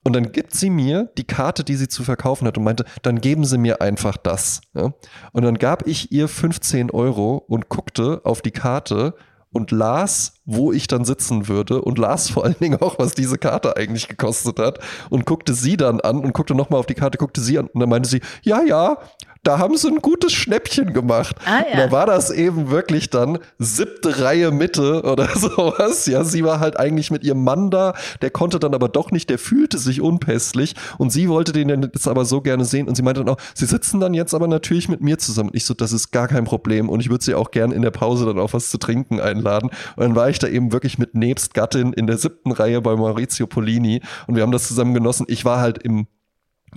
[0.03, 3.21] Und dann gibt sie mir die Karte, die sie zu verkaufen hat und meinte, dann
[3.21, 4.61] geben sie mir einfach das.
[4.73, 4.93] Ja?
[5.31, 9.15] Und dann gab ich ihr 15 Euro und guckte auf die Karte
[9.53, 13.37] und las, wo ich dann sitzen würde und las vor allen Dingen auch, was diese
[13.37, 14.79] Karte eigentlich gekostet hat
[15.09, 17.79] und guckte sie dann an und guckte nochmal auf die Karte, guckte sie an und
[17.79, 18.97] dann meinte sie, ja, ja,
[19.43, 21.35] da haben sie ein gutes Schnäppchen gemacht.
[21.45, 21.85] Ah, Und ja.
[21.85, 26.05] da war das eben wirklich dann siebte Reihe Mitte oder sowas.
[26.05, 29.29] Ja, sie war halt eigentlich mit ihrem Mann da, der konnte dann aber doch nicht,
[29.29, 32.95] der fühlte sich unpässlich und sie wollte den dann jetzt aber so gerne sehen und
[32.95, 35.51] sie meinte dann auch, sie sitzen dann jetzt aber natürlich mit mir zusammen.
[35.53, 37.91] Ich so, das ist gar kein Problem und ich würde sie auch gern in der
[37.91, 39.69] Pause dann auch was zu trinken einladen.
[39.97, 42.95] Und dann war ich da eben wirklich mit nebst Gattin in der siebten Reihe bei
[42.95, 45.25] Maurizio Polini und wir haben das zusammen genossen.
[45.27, 46.07] Ich war halt im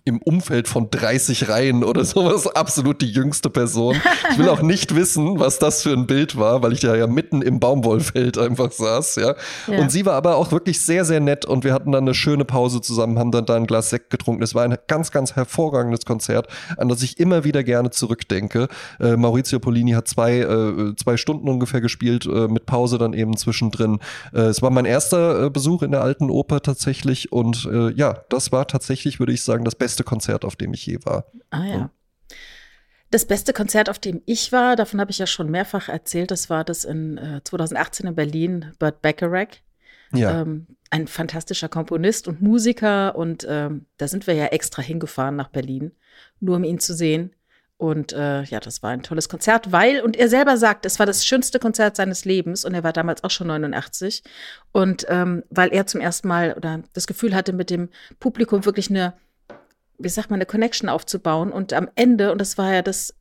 [0.04, 4.00] im Umfeld von 30 Reihen oder sowas absolut die jüngste Person.
[4.30, 7.06] Ich will auch nicht wissen, was das für ein Bild war, weil ich da ja
[7.06, 9.34] mitten im Baumwollfeld einfach saß, ja.
[9.66, 9.78] Ja.
[9.78, 12.44] Und sie war aber auch wirklich sehr, sehr nett und wir hatten dann eine schöne
[12.44, 14.42] Pause zusammen, haben dann da ein Glas Sekt getrunken.
[14.42, 18.68] Es war ein ganz, ganz hervorragendes Konzert, an das ich immer wieder gerne zurückdenke.
[19.00, 23.36] Äh, Maurizio Polini hat zwei, äh, zwei Stunden ungefähr gespielt, äh, mit Pause dann eben
[23.36, 23.98] zwischendrin.
[24.32, 28.20] Äh, es war mein erster äh, Besuch in der alten Oper tatsächlich und äh, ja,
[28.28, 31.26] das war tatsächlich, würde ich sagen, das beste Konzert, auf dem ich je war.
[31.50, 31.90] Ah ja.
[33.10, 36.50] Das beste Konzert, auf dem ich war, davon habe ich ja schon mehrfach erzählt, das
[36.50, 39.60] war das in äh, 2018 in Berlin, Burt Bacharach.
[40.12, 40.42] Ja.
[40.42, 45.48] Ähm, ein fantastischer Komponist und Musiker und ähm, da sind wir ja extra hingefahren nach
[45.48, 45.92] Berlin,
[46.40, 47.32] nur um ihn zu sehen.
[47.78, 51.04] Und äh, ja, das war ein tolles Konzert, weil, und er selber sagt, es war
[51.04, 54.22] das schönste Konzert seines Lebens und er war damals auch schon 89.
[54.72, 58.88] Und ähm, weil er zum ersten Mal oder das Gefühl hatte, mit dem Publikum wirklich
[58.88, 59.12] eine,
[59.98, 61.52] wie sagt man, eine Connection aufzubauen.
[61.52, 63.14] Und am Ende, und das war ja das,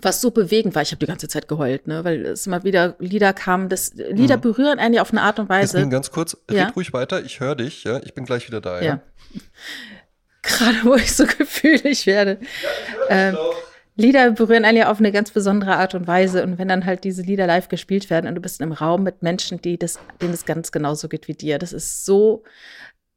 [0.00, 2.96] was so bewegend war, ich habe die ganze Zeit geheult, ne, weil es immer wieder
[2.98, 4.40] Lieder kamen, das Lieder Mhm.
[4.40, 5.76] berühren einen ja auf eine Art und Weise.
[5.76, 6.68] Jasmin, ganz kurz, red Ja.
[6.70, 8.84] ruhig weiter, ich höre dich, ja, ich bin gleich wieder da, ja.
[8.84, 9.00] Ja.
[10.42, 12.38] Gerade wo ich so gefühlig werde.
[13.08, 13.36] Ähm,
[13.94, 16.42] Lieder berühren einen ja auf eine ganz besondere Art und Weise.
[16.42, 19.22] Und wenn dann halt diese Lieder live gespielt werden und du bist im Raum mit
[19.22, 22.42] Menschen, die das, denen es ganz genauso geht wie dir, das ist so,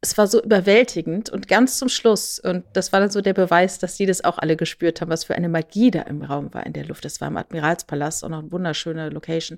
[0.05, 1.31] es war so überwältigend.
[1.31, 4.37] Und ganz zum Schluss, und das war dann so der Beweis, dass die das auch
[4.37, 7.05] alle gespürt haben, was für eine Magie da im Raum war in der Luft.
[7.05, 9.57] Das war im Admiralspalast, auch noch eine wunderschöne Location.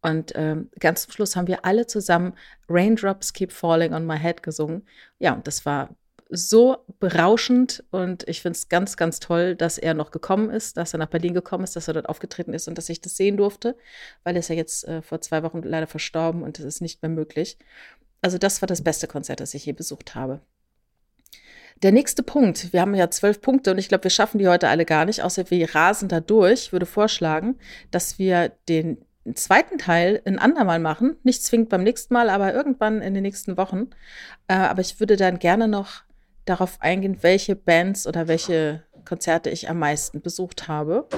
[0.00, 2.34] Und ähm, ganz zum Schluss haben wir alle zusammen
[2.68, 4.86] Raindrops Keep Falling on My Head gesungen.
[5.18, 5.90] Ja, und das war
[6.32, 10.94] so berauschend und ich finde es ganz, ganz toll, dass er noch gekommen ist, dass
[10.94, 13.36] er nach Berlin gekommen ist, dass er dort aufgetreten ist und dass ich das sehen
[13.36, 13.76] durfte,
[14.22, 17.02] weil er ist ja jetzt äh, vor zwei Wochen leider verstorben und es ist nicht
[17.02, 17.58] mehr möglich.
[18.22, 20.40] Also das war das beste Konzert, das ich je besucht habe.
[21.82, 24.68] Der nächste Punkt, wir haben ja zwölf Punkte und ich glaube, wir schaffen die heute
[24.68, 26.64] alle gar nicht, außer wir rasen da durch.
[26.64, 27.58] Ich würde vorschlagen,
[27.90, 28.98] dass wir den
[29.34, 31.16] zweiten Teil ein andermal machen.
[31.22, 33.88] Nicht zwingend beim nächsten Mal, aber irgendwann in den nächsten Wochen.
[34.46, 36.02] Äh, aber ich würde dann gerne noch
[36.44, 41.08] darauf eingehen, welche Bands oder welche Konzerte ich am meisten besucht habe.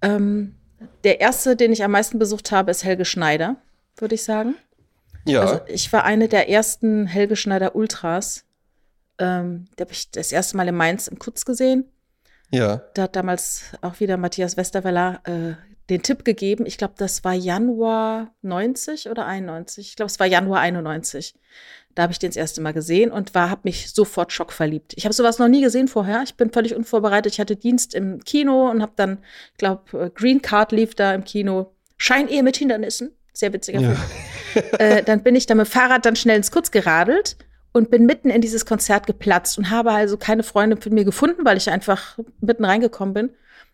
[0.00, 0.54] Ähm,
[1.04, 3.56] der erste, den ich am meisten besucht habe, ist Helge Schneider,
[3.96, 4.54] würde ich sagen.
[5.26, 8.44] Ja, Also ich war eine der ersten Helge Schneider Ultras.
[9.18, 11.84] Ähm, da habe ich das erste Mal in Mainz im Kutz gesehen.
[12.50, 12.82] ja.
[12.94, 15.54] Da hat damals auch wieder Matthias Westerweller äh,
[15.90, 16.66] den Tipp gegeben.
[16.66, 19.88] Ich glaube, das war Januar 90 oder 91.
[19.88, 21.34] Ich glaube, es war Januar 91.
[21.94, 24.94] Da habe ich den das erste Mal gesehen und war, habe mich sofort schockverliebt.
[24.96, 26.22] Ich habe sowas noch nie gesehen vorher.
[26.24, 27.32] Ich bin völlig unvorbereitet.
[27.34, 29.18] Ich hatte Dienst im Kino und habe dann,
[29.52, 31.72] ich glaube, Green Card lief da im Kino.
[31.96, 33.12] Scheinehe mit Hindernissen.
[33.32, 33.94] Sehr witziger Ja.
[33.94, 34.00] Film.
[34.78, 37.36] Äh, dann bin ich da mit dem Fahrrad dann schnell ins Kutz geradelt
[37.72, 41.44] und bin mitten in dieses Konzert geplatzt und habe also keine Freunde für mir gefunden,
[41.44, 43.30] weil ich einfach mitten reingekommen bin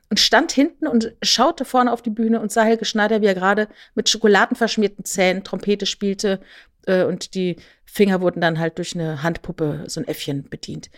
[0.08, 3.34] und stand hinten und schaute vorne auf die Bühne und sah Helge Schneider, wie er
[3.34, 6.40] gerade mit schokoladenverschmierten Zähnen Trompete spielte
[6.86, 10.90] äh, und die Finger wurden dann halt durch eine Handpuppe, so ein Äffchen bedient.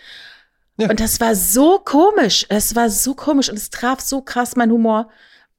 [0.78, 0.88] Ja.
[0.88, 2.46] Und das war so komisch.
[2.48, 5.10] Es war so komisch und es traf so krass mein Humor,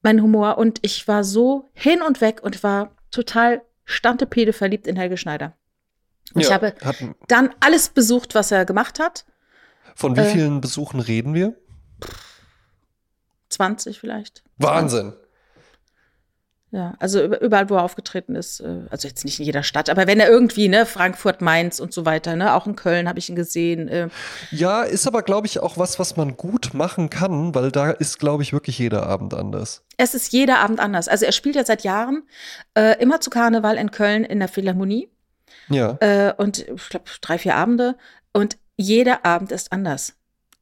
[0.02, 4.96] mein Humor und ich war so hin und weg und war total stantepede verliebt in
[4.96, 5.56] Helge Schneider.
[6.34, 9.26] Und ich Ja, habe hat, dann alles besucht, was er gemacht hat.
[9.96, 11.56] von wie äh, vielen Besuchen reden wir?
[13.50, 14.44] 20 vielleicht.
[14.58, 15.14] Wahnsinn.
[16.76, 19.92] Ja, also über- überall, wo er aufgetreten ist, äh, also jetzt nicht in jeder Stadt,
[19.92, 23.20] aber wenn er irgendwie, ne, Frankfurt, Mainz und so weiter, ne, auch in Köln habe
[23.20, 23.88] ich ihn gesehen.
[23.90, 24.10] Äh,
[24.50, 28.18] Ja, ist aber, glaube ich, auch was, was man gut machen kann, weil da ist,
[28.18, 29.84] glaube ich, wirklich jeder Abend anders.
[29.98, 31.08] es ist jeder Abend anders.
[31.08, 32.24] Also er spielt ja seit Jahren
[32.76, 35.10] äh, immer zu Karneval in Köln in der Philharmonie
[35.70, 35.98] Ja.
[36.00, 37.96] äh, und ich glaube drei, vier Abende
[38.34, 40.14] und jeder Abend ist anders.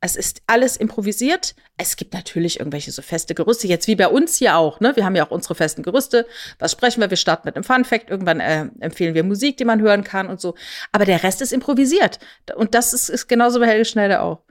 [0.04, 1.56] Es ist alles improvisiert.
[1.78, 4.80] Es gibt natürlich irgendwelche so feste Gerüste, jetzt wie bei uns hier auch.
[4.80, 4.96] Ne?
[4.96, 6.26] Wir haben ja auch unsere festen Gerüste.
[6.58, 7.10] Was sprechen wir?
[7.12, 8.10] Wir starten mit einem Fun Fact.
[8.10, 10.56] Irgendwann äh, empfehlen wir Musik, die man hören kann und so.
[10.92, 12.18] Aber der Rest ist improvisiert.
[12.56, 14.42] Und das ist, ist genauso bei Helge Schneider auch.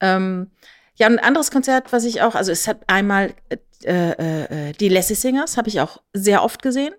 [0.00, 0.50] Ähm,
[0.96, 4.90] ja, ein anderes Konzert, was ich auch, also es hat einmal äh, äh, äh, die
[4.90, 6.92] Lassie Singers, habe ich auch sehr oft gesehen,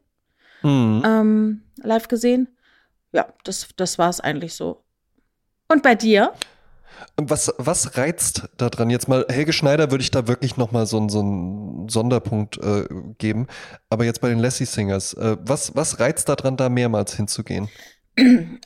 [0.63, 1.03] Mhm.
[1.05, 2.47] ähm, live gesehen.
[3.11, 4.83] Ja, das, das war es eigentlich so.
[5.67, 6.33] Und bei dir?
[7.17, 8.89] Was, was reizt da dran?
[8.89, 12.85] Jetzt mal, Helge Schneider würde ich da wirklich nochmal so, so einen Sonderpunkt äh,
[13.17, 13.47] geben.
[13.89, 17.69] Aber jetzt bei den Lassie Singers, äh, was, was reizt da dran, da mehrmals hinzugehen?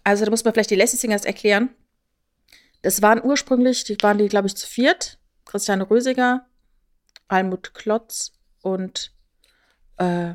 [0.03, 1.69] Also da muss man vielleicht die Lassie Singers erklären.
[2.81, 5.19] Das waren ursprünglich, die waren die, glaube ich, zu viert.
[5.45, 6.45] Christiane Rösiger,
[7.27, 9.11] Almut Klotz und
[9.97, 10.33] äh,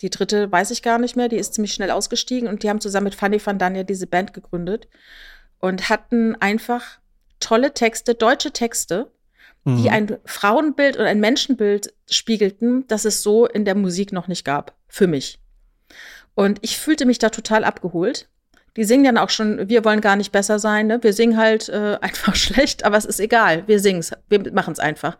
[0.00, 2.80] die dritte weiß ich gar nicht mehr, die ist ziemlich schnell ausgestiegen und die haben
[2.80, 4.88] zusammen mit Fanny van Danja diese Band gegründet
[5.60, 6.98] und hatten einfach
[7.40, 9.10] tolle Texte, deutsche Texte,
[9.66, 9.82] Mhm.
[9.82, 14.44] die ein Frauenbild und ein Menschenbild spiegelten, das es so in der Musik noch nicht
[14.44, 15.40] gab, für mich.
[16.34, 18.28] Und ich fühlte mich da total abgeholt.
[18.76, 21.02] Die singen dann auch schon, wir wollen gar nicht besser sein, ne?
[21.02, 24.72] wir singen halt äh, einfach schlecht, aber es ist egal, wir singen es, wir machen
[24.72, 25.18] es einfach.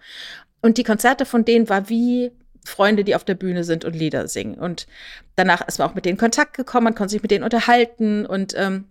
[0.62, 2.30] Und die Konzerte von denen war wie
[2.64, 4.55] Freunde, die auf der Bühne sind und Lieder singen.
[4.57, 4.87] Und
[5.34, 8.26] danach ist man auch mit denen in Kontakt gekommen, man konnte sich mit denen unterhalten
[8.26, 8.84] und ähm,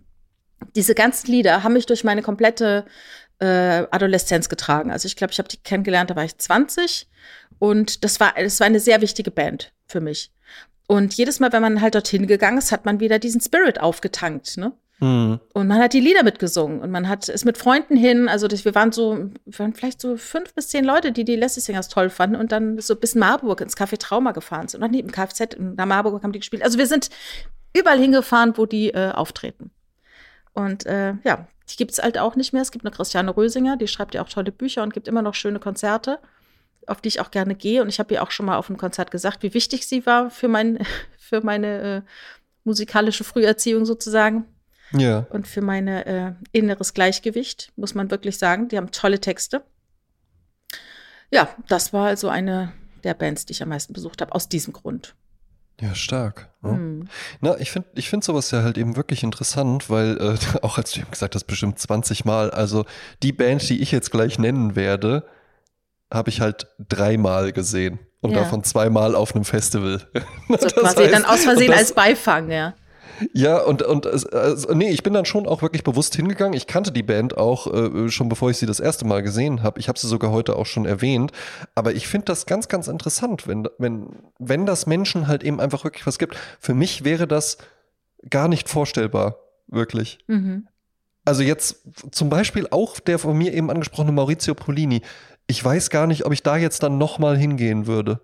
[0.74, 2.84] diese ganzen Lieder haben mich durch meine komplette
[3.38, 4.90] äh, Adoleszenz getragen.
[4.90, 7.08] Also ich glaube, ich habe die kennengelernt, da war ich 20
[7.58, 10.30] und das war, das war eine sehr wichtige Band für mich.
[10.86, 14.56] Und jedes Mal, wenn man halt dorthin gegangen ist, hat man wieder diesen Spirit aufgetankt,
[14.56, 14.72] ne?
[14.98, 15.40] Mhm.
[15.52, 18.28] Und man hat die Lieder mitgesungen und man hat ist mit Freunden hin.
[18.28, 21.36] Also das, wir waren so, wir waren vielleicht so fünf bis zehn Leute, die die
[21.36, 24.82] Lassie Singers toll fanden und dann so bis Marburg ins Café Trauma gefahren sind.
[24.82, 26.62] Und dann im Kfz in Marburg haben die gespielt.
[26.62, 27.10] Also wir sind
[27.76, 29.70] überall hingefahren, wo die äh, auftreten.
[30.56, 32.62] Und äh, ja, die gibt es halt auch nicht mehr.
[32.62, 35.34] Es gibt eine Christiane Rösinger, die schreibt ja auch tolle Bücher und gibt immer noch
[35.34, 36.18] schöne Konzerte,
[36.86, 37.82] auf die ich auch gerne gehe.
[37.82, 40.30] Und ich habe ihr auch schon mal auf einem Konzert gesagt, wie wichtig sie war
[40.30, 40.78] für, mein,
[41.18, 42.02] für meine äh,
[42.64, 44.46] musikalische Früherziehung sozusagen.
[44.92, 45.26] Ja.
[45.28, 48.68] Und für mein äh, inneres Gleichgewicht, muss man wirklich sagen.
[48.68, 49.62] Die haben tolle Texte.
[51.30, 52.72] Ja, das war also eine
[53.04, 55.14] der Bands, die ich am meisten besucht habe, aus diesem Grund.
[55.80, 56.48] Ja, stark.
[56.62, 56.70] Ja.
[56.72, 57.08] Mhm.
[57.40, 60.92] Na, ich finde ich find sowas ja halt eben wirklich interessant, weil äh, auch als
[60.92, 62.84] du eben gesagt hast, bestimmt 20 Mal, also
[63.22, 65.26] die Band, die ich jetzt gleich nennen werde,
[66.12, 67.98] habe ich halt dreimal gesehen.
[68.22, 68.40] Und ja.
[68.40, 70.00] davon zweimal auf einem Festival.
[70.48, 72.74] So quasi heißt, dann aus Versehen das, als Beifang, ja.
[73.32, 76.54] Ja, und, und also, nee, ich bin dann schon auch wirklich bewusst hingegangen.
[76.54, 79.80] Ich kannte die Band auch äh, schon bevor ich sie das erste Mal gesehen habe.
[79.80, 81.32] Ich habe sie sogar heute auch schon erwähnt.
[81.74, 84.08] Aber ich finde das ganz, ganz interessant, wenn, wenn,
[84.38, 86.36] wenn das Menschen halt eben einfach wirklich was gibt.
[86.60, 87.58] Für mich wäre das
[88.28, 89.36] gar nicht vorstellbar,
[89.68, 90.18] wirklich.
[90.26, 90.68] Mhm.
[91.24, 95.02] Also jetzt zum Beispiel auch der von mir eben angesprochene Maurizio Polini.
[95.48, 98.20] Ich weiß gar nicht, ob ich da jetzt dann nochmal hingehen würde.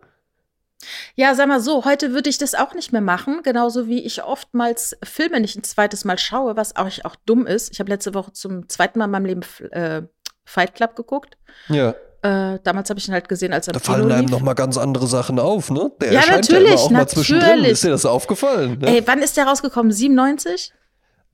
[1.15, 4.25] Ja, sag mal so, heute würde ich das auch nicht mehr machen, genauso wie ich
[4.25, 7.73] oftmals Filme nicht ein zweites Mal schaue, was auch, auch dumm ist.
[7.73, 10.03] Ich habe letzte Woche zum zweiten Mal in meinem Leben äh,
[10.45, 11.37] Fight Club geguckt.
[11.69, 11.95] Ja.
[12.23, 14.79] Äh, damals habe ich ihn halt gesehen, als er Da fallen einem noch mal ganz
[14.79, 15.91] andere Sachen auf, ne?
[16.01, 17.65] Der ja, natürlich, ja auch mal zwischendrin.
[17.65, 18.79] Ist dir das aufgefallen?
[18.79, 18.87] Ne?
[18.87, 19.91] Ey, wann ist der rausgekommen?
[19.91, 20.73] 97?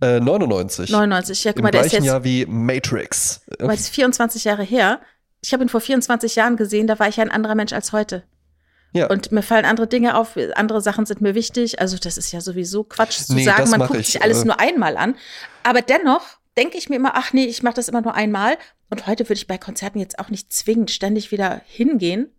[0.01, 0.91] Äh, 99.
[0.91, 2.05] 99, ja, guck Im mal, der ist jetzt.
[2.05, 3.43] Jahr wie Matrix.
[3.59, 5.01] Weil es 24 Jahre her.
[5.43, 8.25] Ich habe ihn vor 24 Jahren gesehen, da war ich ein anderer Mensch als heute.
[8.93, 9.09] Ja.
[9.09, 11.81] Und mir fallen andere Dinge auf, andere Sachen sind mir wichtig.
[11.81, 14.47] Also das ist ja sowieso Quatsch zu nee, sagen, man guckt ich, sich alles äh,
[14.47, 15.15] nur einmal an.
[15.63, 16.23] Aber dennoch
[16.57, 18.57] denke ich mir immer, ach nee, ich mache das immer nur einmal.
[18.91, 22.33] Und heute würde ich bei Konzerten jetzt auch nicht zwingend ständig wieder hingehen.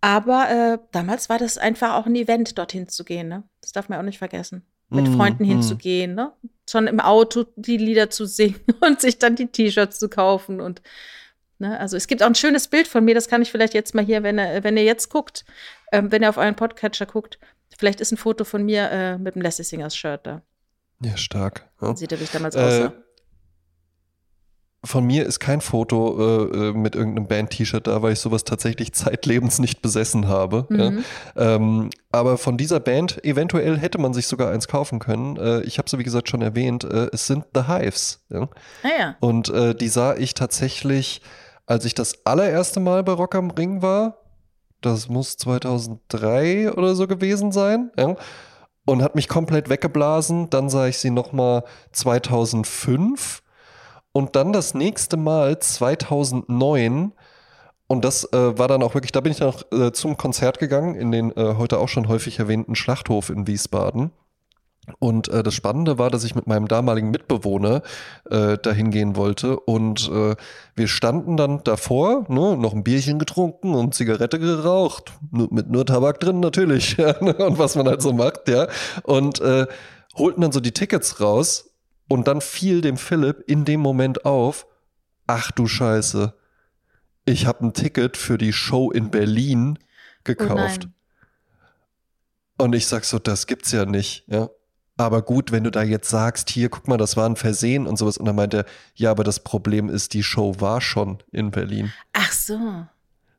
[0.00, 3.28] Aber äh, damals war das einfach auch ein Event, dorthin zu gehen.
[3.28, 3.44] Ne?
[3.60, 4.66] Das darf man auch nicht vergessen.
[4.90, 5.46] Mit mm, Freunden mm.
[5.46, 6.32] hinzugehen, ne?
[6.68, 10.82] schon im Auto die Lieder zu singen und sich dann die T-Shirts zu kaufen und
[11.62, 11.78] Ne?
[11.78, 14.04] Also es gibt auch ein schönes Bild von mir, das kann ich vielleicht jetzt mal
[14.04, 15.44] hier, wenn ihr, wenn ihr jetzt guckt,
[15.92, 17.38] ähm, wenn ihr auf euren Podcatcher guckt,
[17.78, 20.42] vielleicht ist ein Foto von mir äh, mit dem Lassie Singers Shirt da.
[21.04, 21.68] Ja, stark.
[21.80, 21.94] Ja.
[21.94, 22.92] Sieht er, wie ich damals äh, aussah.
[24.84, 28.92] Von mir ist kein Foto äh, äh, mit irgendeinem Band-T-Shirt da, weil ich sowas tatsächlich
[28.92, 30.66] zeitlebens nicht besessen habe.
[30.68, 31.04] Mhm.
[31.36, 31.54] Ja.
[31.54, 35.36] Ähm, aber von dieser Band, eventuell hätte man sich sogar eins kaufen können.
[35.36, 36.82] Äh, ich habe sie, wie gesagt, schon erwähnt.
[36.82, 38.24] Äh, es sind The Hives.
[38.30, 38.48] Ja?
[38.82, 39.16] Ah, ja.
[39.20, 41.22] Und äh, die sah ich tatsächlich
[41.66, 44.18] als ich das allererste Mal bei Rock am Ring war,
[44.80, 48.16] das muss 2003 oder so gewesen sein, ja,
[48.84, 50.50] und hat mich komplett weggeblasen.
[50.50, 53.42] Dann sah ich sie nochmal 2005
[54.12, 57.12] und dann das nächste Mal 2009.
[57.86, 60.58] Und das äh, war dann auch wirklich, da bin ich dann auch äh, zum Konzert
[60.58, 64.12] gegangen, in den äh, heute auch schon häufig erwähnten Schlachthof in Wiesbaden.
[64.98, 67.82] Und äh, das Spannende war, dass ich mit meinem damaligen Mitbewohner
[68.28, 69.58] äh, dahin gehen wollte.
[69.60, 70.34] Und äh,
[70.74, 75.12] wir standen dann davor, ne, noch ein Bierchen getrunken und Zigarette geraucht.
[75.30, 76.98] Nur, mit nur Tabak drin natürlich.
[77.20, 78.66] und was man halt so macht, ja.
[79.04, 79.66] Und äh,
[80.16, 81.70] holten dann so die Tickets raus.
[82.08, 84.66] Und dann fiel dem Philipp in dem Moment auf,
[85.28, 86.34] ach du Scheiße,
[87.24, 89.78] ich habe ein Ticket für die Show in Berlin
[90.24, 90.88] gekauft.
[92.58, 94.50] Oh und ich sag so, das gibt's ja nicht, ja.
[95.02, 97.96] Aber gut, wenn du da jetzt sagst, hier, guck mal, das war ein Versehen und
[97.96, 98.18] sowas.
[98.18, 101.92] Und dann meinte er, ja, aber das Problem ist, die Show war schon in Berlin.
[102.12, 102.58] Ach so.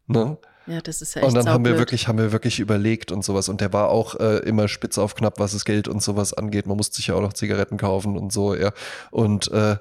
[0.08, 0.38] Ne?
[0.66, 3.24] Ja, das ist ja echt Und dann haben wir wirklich, haben wir wirklich überlegt und
[3.24, 3.50] sowas.
[3.50, 6.68] Und der war auch äh, immer spitz auf knapp, was das Geld und sowas angeht.
[6.68, 8.72] Man musste sich ja auch noch Zigaretten kaufen und so, ja.
[9.12, 9.78] Und äh,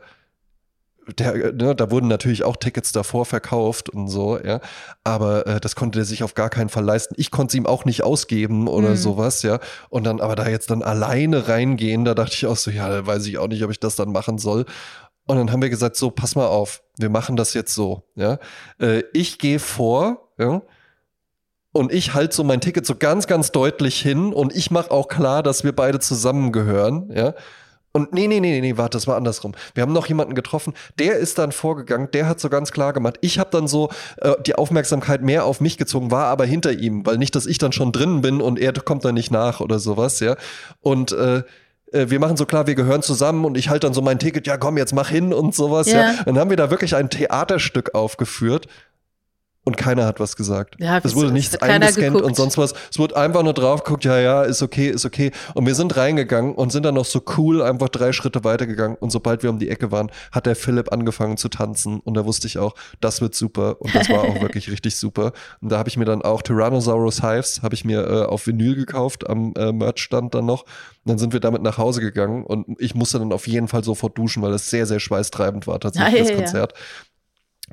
[1.18, 4.60] der, ne, da wurden natürlich auch Tickets davor verkauft und so, ja.
[5.04, 7.14] Aber äh, das konnte er sich auf gar keinen Fall leisten.
[7.18, 8.96] Ich konnte es ihm auch nicht ausgeben oder mhm.
[8.96, 9.58] sowas, ja.
[9.90, 13.26] Und dann, aber da jetzt dann alleine reingehen, da dachte ich auch so, ja, weiß
[13.26, 14.64] ich auch nicht, ob ich das dann machen soll.
[15.26, 18.38] Und dann haben wir gesagt, so, pass mal auf, wir machen das jetzt so, ja.
[18.80, 20.62] Äh, ich gehe vor, ja.
[21.74, 25.08] Und ich halte so mein Ticket so ganz, ganz deutlich hin und ich mache auch
[25.08, 27.34] klar, dass wir beide zusammengehören, ja.
[27.92, 29.52] Und nee, nee, nee, nee, warte, das war andersrum.
[29.74, 33.18] Wir haben noch jemanden getroffen, der ist dann vorgegangen, der hat so ganz klar gemacht.
[33.20, 37.04] Ich habe dann so äh, die Aufmerksamkeit mehr auf mich gezogen, war aber hinter ihm,
[37.04, 39.78] weil nicht, dass ich dann schon drin bin und er kommt dann nicht nach oder
[39.78, 40.36] sowas, ja.
[40.80, 41.42] Und äh,
[41.92, 44.46] äh, wir machen so klar, wir gehören zusammen und ich halte dann so mein Ticket,
[44.46, 45.90] ja komm, jetzt mach hin und sowas.
[45.90, 46.12] Ja.
[46.12, 46.22] Ja.
[46.24, 48.68] Dann haben wir da wirklich ein Theaterstück aufgeführt
[49.64, 50.76] und keiner hat was gesagt.
[50.80, 52.24] Ja, es wurde nichts eingescannt geguckt.
[52.24, 52.74] und sonst was.
[52.90, 55.30] Es wurde einfach nur drauf geguckt, ja, ja, ist okay, ist okay.
[55.54, 58.96] Und wir sind reingegangen und sind dann noch so cool einfach drei Schritte weitergegangen.
[58.96, 62.00] Und sobald wir um die Ecke waren, hat der Philipp angefangen zu tanzen.
[62.00, 63.80] Und da wusste ich auch, das wird super.
[63.80, 65.32] Und das war auch wirklich richtig super.
[65.60, 68.74] Und da habe ich mir dann auch Tyrannosaurus Hives, habe ich mir äh, auf Vinyl
[68.74, 70.62] gekauft am äh, Merchstand dann noch.
[70.62, 73.82] Und dann sind wir damit nach Hause gegangen und ich musste dann auf jeden Fall
[73.82, 76.68] sofort duschen, weil es sehr, sehr schweißtreibend war tatsächlich Ah, ja, das ja.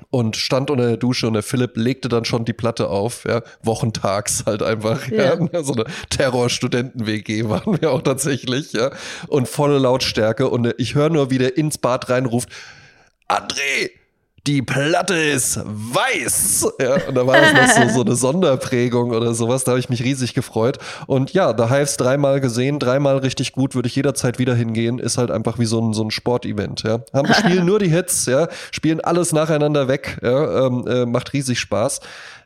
[0.10, 3.42] Und stand unter der Dusche und der Philipp legte dann schon die Platte auf, ja,
[3.64, 5.36] wochentags halt einfach, ja.
[5.36, 5.64] Ja.
[5.64, 8.92] So eine Terror-Studenten-WG waren wir auch tatsächlich, ja.
[9.28, 12.50] Und volle Lautstärke und ich höre nur, wie der ins Bad reinruft,
[13.28, 13.92] André,
[14.50, 16.74] die Platte ist weiß.
[16.82, 19.64] Ja, und da war das noch so, so eine Sonderprägung oder sowas.
[19.64, 20.80] Da habe ich mich riesig gefreut.
[21.06, 24.98] Und ja, The Hives dreimal gesehen, dreimal richtig gut, würde ich jederzeit wieder hingehen.
[24.98, 26.82] Ist halt einfach wie so ein, so ein Sportevent.
[26.82, 27.02] Ja.
[27.14, 30.18] Haben, spielen nur die Hits, ja, spielen alles nacheinander weg.
[30.24, 32.00] Ja, ähm, äh, macht riesig Spaß.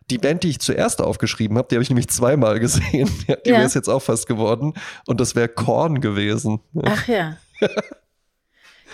[0.09, 3.09] Die Band, die ich zuerst aufgeschrieben habe, die habe ich nämlich zweimal gesehen.
[3.27, 3.55] Ja, die Ja.
[3.59, 4.73] wäre es jetzt auch fast geworden.
[5.07, 6.59] Und das wäre Korn gewesen.
[6.83, 7.37] Ach ja.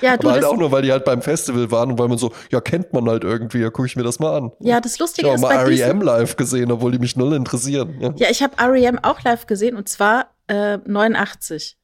[0.01, 2.17] Ja, du, Aber halt auch nur, weil die halt beim Festival waren und weil man
[2.17, 4.51] so, ja, kennt man halt irgendwie, ja, gucke ich mir das mal an.
[4.59, 6.01] ja, das Ich Lustige habe ist mal bei diesen, R.E.M.
[6.01, 7.95] live gesehen, obwohl die mich null interessieren.
[7.99, 8.99] Ja, Ja, ich habe R.E.M.
[9.03, 11.77] auch live gesehen und zwar äh, 89.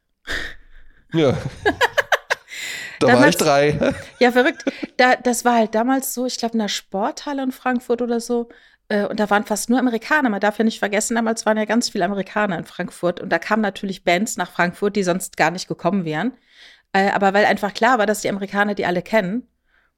[1.14, 1.32] ja.
[3.00, 3.94] da war Damals- ich drei.
[4.20, 4.64] Ja, verrückt.
[4.98, 8.50] Da, das war halt damals so, ich glaube, in der Sporthalle in Frankfurt oder so.
[8.88, 10.30] Äh, Und da waren fast nur Amerikaner.
[10.30, 13.20] Man darf ja nicht vergessen, damals waren ja ganz viele Amerikaner in Frankfurt.
[13.20, 16.34] Und da kamen natürlich Bands nach Frankfurt, die sonst gar nicht gekommen wären.
[16.96, 19.48] Äh, Aber weil einfach klar war, dass die Amerikaner die alle kennen,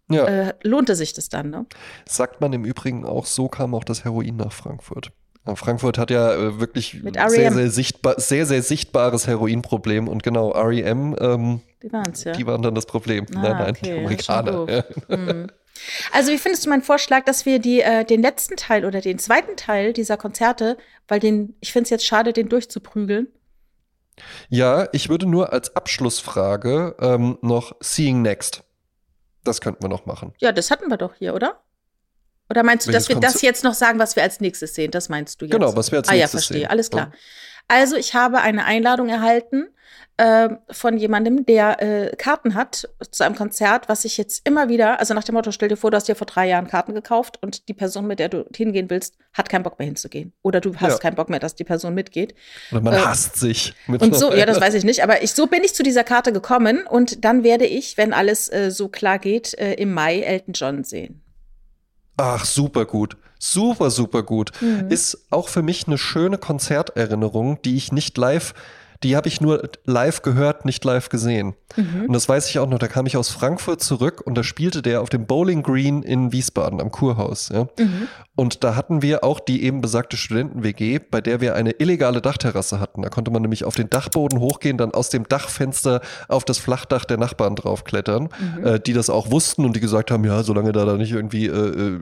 [0.09, 0.25] Ja.
[0.25, 1.49] äh, lohnte sich das dann.
[1.49, 1.65] Ne?
[2.05, 5.11] Sagt man im Übrigen auch, so kam auch das Heroin nach Frankfurt.
[5.55, 7.53] Frankfurt hat ja äh, wirklich sehr, R.E.M..
[7.53, 10.07] sehr, sichtbar, sehr, sehr sichtbares Heroinproblem.
[10.07, 11.89] Und genau, R.E.M., ähm, Die
[12.25, 12.31] ja.
[12.33, 13.25] die waren dann das Problem.
[13.33, 14.83] Ah, nein, nein, okay, die Amerikaner.
[15.07, 15.47] Mhm.
[16.11, 19.19] Also, wie findest du meinen Vorschlag, dass wir die, äh, den letzten Teil oder den
[19.19, 20.77] zweiten Teil dieser Konzerte,
[21.07, 23.27] weil den, ich finde es jetzt schade, den durchzuprügeln.
[24.49, 28.63] Ja, ich würde nur als Abschlussfrage ähm, noch Seeing Next.
[29.43, 30.34] Das könnten wir noch machen.
[30.39, 31.61] Ja, das hatten wir doch hier, oder?
[32.49, 34.91] Oder meinst du, Welches dass wir das jetzt noch sagen, was wir als nächstes sehen?
[34.91, 35.51] Das meinst du jetzt?
[35.51, 36.61] Genau, was wir als ah, ja, nächstes verstehe.
[36.61, 36.70] sehen.
[36.70, 37.11] Alles klar.
[37.68, 39.68] Also, ich habe eine Einladung erhalten
[40.18, 44.99] äh, von jemandem, der äh, Karten hat zu einem Konzert, was ich jetzt immer wieder,
[44.99, 47.38] also nach dem Motto, stell dir vor, du hast dir vor drei Jahren Karten gekauft
[47.43, 50.34] und die Person, mit der du hingehen willst, hat keinen Bock mehr hinzugehen.
[50.41, 50.97] Oder du hast Ja.
[50.97, 52.34] keinen Bock mehr, dass die Person mitgeht.
[52.72, 53.76] Oder man Äh, hasst sich.
[53.88, 56.34] Und so, ja, das weiß ich nicht, aber ich, so bin ich zu dieser Karte
[56.34, 60.53] gekommen und dann werde ich, wenn alles äh, so klar geht, äh, im Mai Elton
[60.53, 61.22] John sehen.
[62.18, 63.15] Ach, super gut.
[63.39, 64.51] Super, super gut.
[64.61, 64.89] Mhm.
[64.89, 68.53] Ist auch für mich eine schöne Konzerterinnerung, die ich nicht live,
[69.03, 71.55] die habe ich nur live gehört, nicht live gesehen.
[71.75, 72.05] Mhm.
[72.07, 74.81] Und das weiß ich auch noch, da kam ich aus Frankfurt zurück und da spielte
[74.81, 77.49] der auf dem Bowling Green in Wiesbaden am Kurhaus.
[77.49, 77.67] Ja.
[77.77, 78.07] Mhm.
[78.35, 82.79] Und da hatten wir auch die eben besagte Studenten-WG, bei der wir eine illegale Dachterrasse
[82.79, 83.01] hatten.
[83.01, 87.05] Da konnte man nämlich auf den Dachboden hochgehen, dann aus dem Dachfenster auf das Flachdach
[87.05, 88.65] der Nachbarn draufklettern, Mhm.
[88.65, 91.47] äh, die das auch wussten und die gesagt haben, ja, solange da da nicht irgendwie
[91.47, 91.51] äh,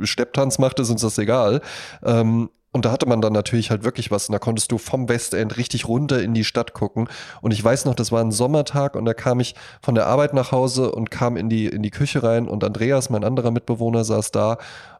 [0.01, 1.61] äh, Stepptanz macht, ist uns das egal.
[2.03, 4.27] Ähm, und da hatte man dann natürlich halt wirklich was.
[4.27, 7.07] Und da konntest du vom Westend richtig runter in die Stadt gucken.
[7.41, 10.33] Und ich weiß noch, das war ein Sommertag und da kam ich von der Arbeit
[10.33, 14.03] nach Hause und kam in die, in die Küche rein und Andreas, mein anderer Mitbewohner,
[14.03, 14.57] saß da.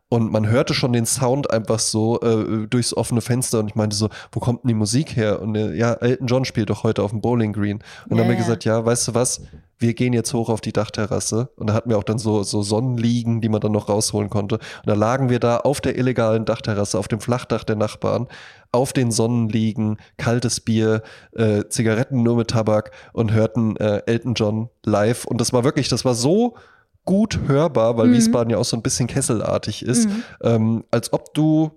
[0.08, 3.96] Und man hörte schon den Sound einfach so äh, durchs offene Fenster und ich meinte
[3.96, 5.42] so, wo kommt denn die Musik her?
[5.42, 7.80] Und äh, ja, Elton John spielt doch heute auf dem Bowling Green.
[8.04, 9.42] Und dann Ja, haben wir gesagt, ja, weißt du was?
[9.80, 11.50] Wir gehen jetzt hoch auf die Dachterrasse.
[11.56, 14.56] Und da hatten wir auch dann so, so Sonnenliegen, die man dann noch rausholen konnte.
[14.56, 18.28] Und da lagen wir da auf der illegalen Dachterrasse, auf dem Flachdach der Nachbarn,
[18.72, 21.02] auf den Sonnenliegen, kaltes Bier,
[21.36, 25.26] äh, Zigaretten nur mit Tabak und hörten äh, Elton John live.
[25.26, 26.56] Und das war wirklich, das war so
[27.06, 28.14] gut hörbar, weil Mhm.
[28.14, 30.24] Wiesbaden ja auch so ein bisschen kesselartig ist, Mhm.
[30.44, 31.72] ähm, als ob du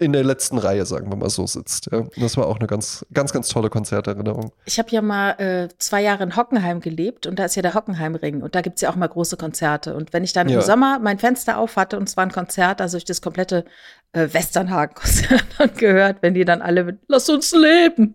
[0.00, 1.88] in der letzten Reihe, sagen wir mal so, sitzt.
[1.90, 2.04] Ja.
[2.18, 4.52] Das war auch eine ganz, ganz, ganz tolle Konzerterinnerung.
[4.64, 7.74] Ich habe ja mal äh, zwei Jahre in Hockenheim gelebt und da ist ja der
[7.74, 9.96] Hockenheimring und da gibt's ja auch mal große Konzerte.
[9.96, 10.60] Und wenn ich dann Ja.
[10.60, 13.64] im Sommer mein Fenster auf hatte und es war ein Konzert, also ich das komplette
[14.12, 18.14] äh, Westernhagen-Konzert dann gehört, wenn die dann alle mit Lass uns leben.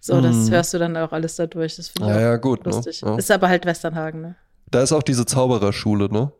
[0.00, 0.50] So, das Mhm.
[0.52, 1.74] hörst du dann auch alles da durch.
[1.74, 2.64] Das finde ich Ja, ja, gut.
[2.64, 2.70] Ne?
[2.70, 3.00] lustig.
[3.00, 3.16] Ja.
[3.16, 4.36] Ist aber halt Westernhagen, ne?
[4.70, 6.32] Da ist auch diese Zaubererschule, ne?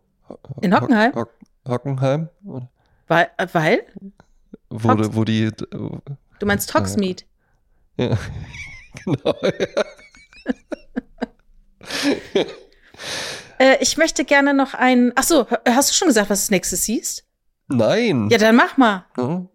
[0.61, 1.15] In Hockenheim?
[1.15, 1.31] Hock,
[1.69, 2.29] Hockenheim?
[2.45, 2.69] Oder?
[3.07, 3.87] Weil, äh, weil?
[4.69, 5.51] Wo, Hocks- wo die.
[5.53, 7.23] Du meinst Hogsmeade.
[7.97, 8.19] Ja,
[9.05, 9.35] genau.
[13.59, 15.13] Äh, ich möchte gerne noch ein.
[15.15, 17.25] Ach so, hast du schon gesagt, was als nächstes siehst?
[17.69, 18.29] Nein.
[18.31, 19.07] Ja, dann mach mal.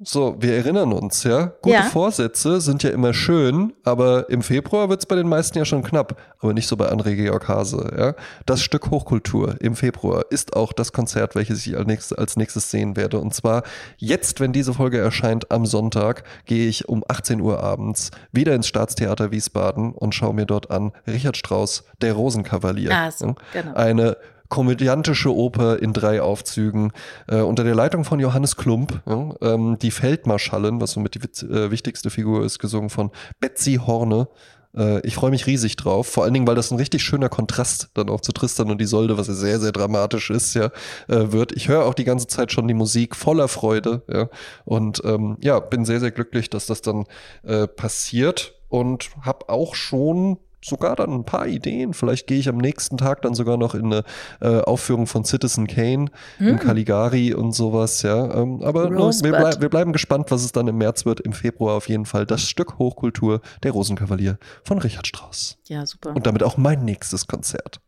[0.01, 1.53] So, wir erinnern uns, ja.
[1.61, 1.83] Gute Ja.
[1.83, 5.81] Vorsätze sind ja immer schön, aber im Februar wird es bei den meisten ja schon
[5.81, 6.19] knapp.
[6.39, 8.13] Aber nicht so bei André Georg Hase, ja.
[8.45, 12.69] Das Stück Hochkultur im Februar ist auch das Konzert, welches ich als nächstes, als nächstes
[12.69, 13.19] sehen werde.
[13.19, 13.63] Und zwar
[13.97, 18.67] jetzt, wenn diese Folge erscheint, am Sonntag, gehe ich um 18 Uhr abends wieder ins
[18.67, 22.91] Staatstheater Wiesbaden und schaue mir dort an Richard Strauss, der Rosenkavalier.
[22.91, 23.73] Ah, so, genau.
[23.75, 24.17] Eine
[24.51, 26.91] komödiantische Oper in drei Aufzügen
[27.27, 29.01] äh, unter der Leitung von Johannes Klump.
[29.07, 33.79] Ja, ähm, die Feldmarschallen, was somit die witz- äh, wichtigste Figur ist, gesungen von Betsy
[33.83, 34.27] Horne.
[34.75, 37.91] Äh, ich freue mich riesig drauf, vor allen Dingen, weil das ein richtig schöner Kontrast
[37.93, 40.65] dann auch zu Tristan und Isolde, was ja sehr, sehr dramatisch ist, ja,
[41.07, 41.53] äh, wird.
[41.53, 44.27] Ich höre auch die ganze Zeit schon die Musik voller Freude, ja,
[44.65, 47.05] und ähm, ja, bin sehr, sehr glücklich, dass das dann
[47.43, 51.93] äh, passiert und habe auch schon sogar dann ein paar Ideen.
[51.93, 54.03] Vielleicht gehe ich am nächsten Tag dann sogar noch in eine
[54.41, 56.07] äh, Aufführung von Citizen Kane
[56.39, 58.33] im Caligari und sowas, ja.
[58.33, 59.31] Ähm, aber Rosebud.
[59.31, 61.19] wir, blei wir bleiben gespannt, was es dann im März wird.
[61.19, 65.57] Im Februar auf jeden Fall das Stück Hochkultur, der Rosenkavalier von Richard Strauss.
[65.67, 66.15] Ja, super.
[66.15, 67.81] Und damit auch mein nächstes Konzert.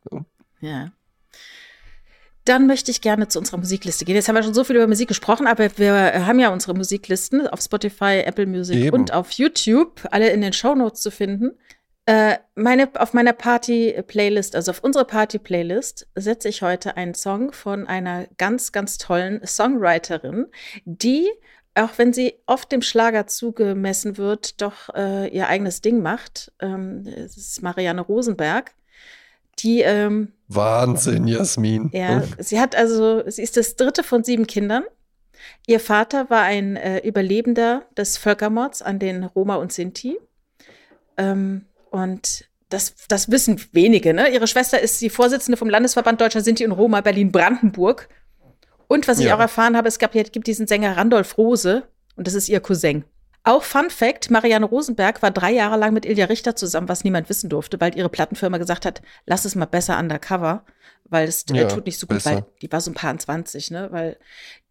[0.60, 0.92] Ja.
[2.46, 4.16] Dann möchte ich gerne zu unserer Musikliste gehen.
[4.16, 7.48] Jetzt haben wir schon so viel über Musik gesprochen, aber wir haben ja unsere Musiklisten
[7.48, 8.96] auf Spotify, Apple Music Eben.
[8.96, 11.52] und auf YouTube, alle in den Shownotes zu finden.
[12.06, 17.88] Äh, meine, auf meiner Party-Playlist, also auf unsere Party-Playlist, setze ich heute einen Song von
[17.88, 20.48] einer ganz, ganz tollen Songwriterin,
[20.84, 21.30] die,
[21.76, 26.52] auch wenn sie oft dem Schlager zugemessen wird, doch äh, ihr eigenes Ding macht.
[26.60, 28.74] Ähm, es ist Marianne Rosenberg,
[29.60, 31.90] die ähm, Wahnsinn, Jasmin.
[31.94, 34.84] ja, sie hat also, sie ist das dritte von sieben Kindern.
[35.68, 40.18] Ihr Vater war ein äh, Überlebender des Völkermords an den Roma und Sinti.
[41.18, 44.16] Ähm, und das, das wissen wenige.
[44.16, 44.30] Ne?
[44.34, 48.10] Ihre Schwester ist die Vorsitzende vom Landesverband Deutscher Sinti und Roma Berlin-Brandenburg.
[48.88, 49.36] Und was ich Ja.
[49.36, 51.84] auch erfahren habe, es gab, gibt diesen Sänger Randolph Rose
[52.16, 53.06] und das ist ihr Cousin.
[53.44, 57.30] Auch Fun Fact, Marianne Rosenberg war drei Jahre lang mit Ilja Richter zusammen, was niemand
[57.30, 60.64] wissen durfte, weil ihre Plattenfirma gesagt hat, lass es mal besser undercover,
[61.06, 62.32] weil es äh, Ja, tut nicht so gut, besser.
[62.32, 63.88] weil die war so ein paar 20, ne?
[63.92, 64.18] Weil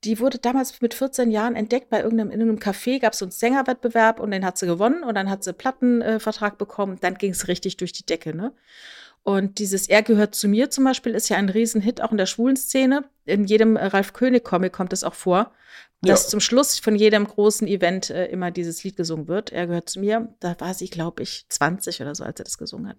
[0.05, 3.25] die wurde damals mit 14 Jahren entdeckt bei irgendeinem, in irgendeinem Café, gab es so
[3.25, 7.15] einen Sängerwettbewerb und den hat sie gewonnen und dann hat sie Plattenvertrag äh, bekommen, dann
[7.15, 8.53] ging es richtig durch die Decke, ne?
[9.25, 12.27] Und dieses Er gehört zu mir zum Beispiel ist ja ein Riesenhit auch in der
[12.27, 13.05] schwulen Szene.
[13.25, 15.53] In jedem äh, Ralf König-Comic kommt es auch vor,
[16.01, 16.29] dass Ja.
[16.31, 19.53] zum Schluss von jedem großen Event äh, immer dieses Lied gesungen wird.
[19.53, 20.35] Er gehört zu mir.
[20.41, 22.97] Da war sie, glaube ich, 20 oder so, als er das gesungen hat.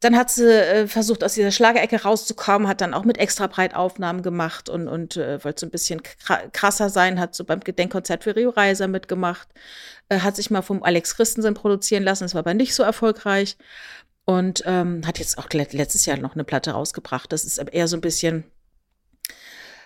[0.00, 3.74] Dann hat sie äh, versucht, aus dieser Schlagerecke rauszukommen, hat dann auch mit extra breit
[3.74, 7.60] Aufnahmen gemacht und, und äh, wollte so ein bisschen kra- krasser sein, hat so beim
[7.60, 9.48] Gedenkkonzert für Rio Reiser mitgemacht,
[10.10, 13.56] äh, hat sich mal vom Alex Christensen produzieren lassen, das war aber nicht so erfolgreich.
[14.26, 17.30] Und ähm, hat jetzt auch let- letztes Jahr noch eine Platte rausgebracht.
[17.30, 18.44] Das ist eher so ein bisschen,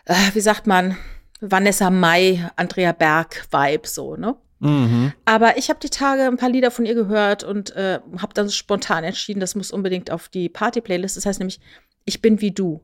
[0.04, 0.96] äh, wie sagt man,
[1.40, 4.36] Vanessa Mai, Andrea Berg-Vibe, so, ne?
[4.60, 5.12] Mhm.
[5.24, 8.50] Aber ich habe die Tage ein paar Lieder von ihr gehört und äh, habe dann
[8.50, 11.16] spontan entschieden, das muss unbedingt auf die Party-Playlist.
[11.16, 11.60] Das heißt nämlich,
[12.04, 12.80] ich bin wie du.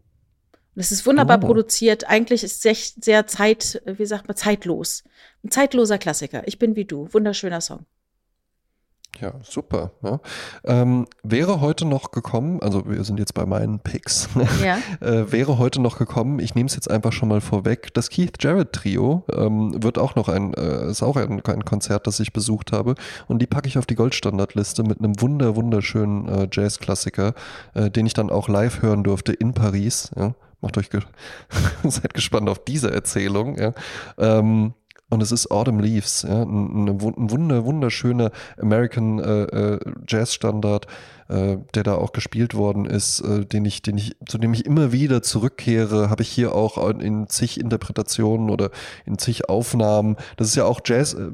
[0.77, 1.47] Und es ist wunderbar Oh.
[1.47, 2.09] produziert.
[2.09, 5.05] Eigentlich ist es sehr, sehr zeit, wie sagt man, zeitlos.
[5.45, 6.43] Ein zeitloser Klassiker.
[6.47, 7.09] Ich bin wie du.
[7.13, 7.87] Wunderschöner Song.
[9.21, 9.93] Ja, super.
[10.03, 10.21] Ja.
[10.65, 14.29] Ähm, wäre heute noch gekommen, also wir sind jetzt bei meinen Picks,
[14.65, 14.79] Ja.
[15.01, 18.33] äh, wäre heute noch gekommen, ich nehme es jetzt einfach schon mal vorweg, das Keith
[18.41, 22.33] Jarrett Trio ähm, wird auch noch ein, äh, ist auch ein, ein Konzert, das ich
[22.33, 22.95] besucht habe
[23.29, 27.35] und die packe ich auf die Goldstandardliste mit einem wunder, wunderschönen äh, Jazzklassiker,
[27.75, 30.11] äh, den ich dann auch live hören durfte in Paris.
[30.17, 30.35] Ja.
[30.61, 31.01] Macht euch, ge
[31.85, 33.59] seid gespannt auf diese Erzählung.
[33.59, 33.75] Ja.
[34.17, 34.73] Ähm,
[35.15, 39.79] und es ist Autumn Leaves, ja, ein, ein wun- ein wunder, wunderschöner American äh, äh,
[40.07, 40.87] Jazz-Standard,
[41.29, 44.67] äh, der da auch gespielt worden ist, äh, den ich, den ich, zu dem ich
[44.67, 48.71] immer wieder zurückkehre, habe ich hier auch in zig Interpretationen oder
[49.07, 50.17] in zig Aufnahmen.
[50.37, 51.31] Das ist ja auch Jazz, äh,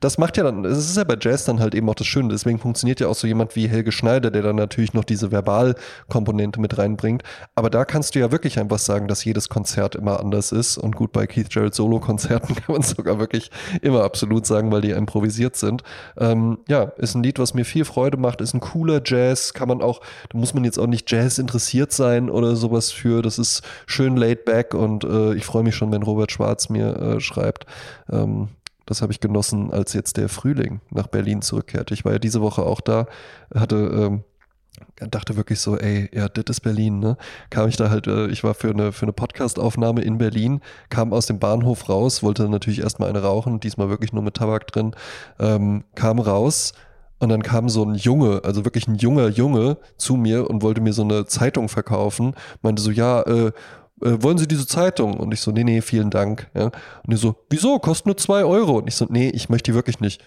[0.00, 2.28] das macht ja dann, das ist ja bei Jazz dann halt eben auch das Schöne.
[2.28, 6.60] Deswegen funktioniert ja auch so jemand wie Helge Schneider, der dann natürlich noch diese Verbalkomponente
[6.60, 7.22] mit reinbringt.
[7.54, 10.78] Aber da kannst du ja wirklich einfach sagen, dass jedes Konzert immer anders ist.
[10.78, 13.50] Und gut, bei Keith Jarrett Solo-Konzerten kann man es sogar wirklich
[13.82, 15.82] immer absolut sagen, weil die improvisiert sind.
[16.18, 19.68] Ähm, ja, ist ein Lied, was mir viel Freude macht, ist ein cooler Jazz, kann
[19.68, 23.22] man auch, da muss man jetzt auch nicht Jazz interessiert sein oder sowas für.
[23.22, 26.96] Das ist schön laid back und äh, ich freue mich schon, wenn Robert Schwarz mir
[26.96, 27.66] äh, schreibt.
[28.10, 28.48] Ähm,
[28.86, 31.94] das habe ich genossen, als jetzt der Frühling nach Berlin zurückkehrte.
[31.94, 33.06] Ich war ja diese Woche auch da,
[33.54, 34.24] hatte ähm,
[34.96, 37.16] dachte wirklich so, ey, ja, das ist Berlin, ne?
[37.50, 41.12] Kam ich da halt, äh, ich war für eine, für eine Podcast-Aufnahme in Berlin, kam
[41.12, 44.94] aus dem Bahnhof raus, wollte natürlich erstmal eine rauchen, diesmal wirklich nur mit Tabak drin,
[45.38, 46.72] ähm, kam raus
[47.24, 50.80] und dann kam so ein Junge, also wirklich ein junger Junge zu mir und wollte
[50.80, 53.52] mir so eine Zeitung verkaufen, meinte so, ja, äh, äh,
[54.22, 55.14] wollen Sie diese Zeitung?
[55.14, 56.50] Und ich so, nee, nee, vielen Dank.
[56.54, 56.64] Ja.
[56.64, 56.72] Und
[57.06, 57.78] die so, wieso?
[57.78, 58.78] Kostet nur zwei Euro.
[58.78, 60.22] Und ich so, nee, ich möchte die wirklich nicht.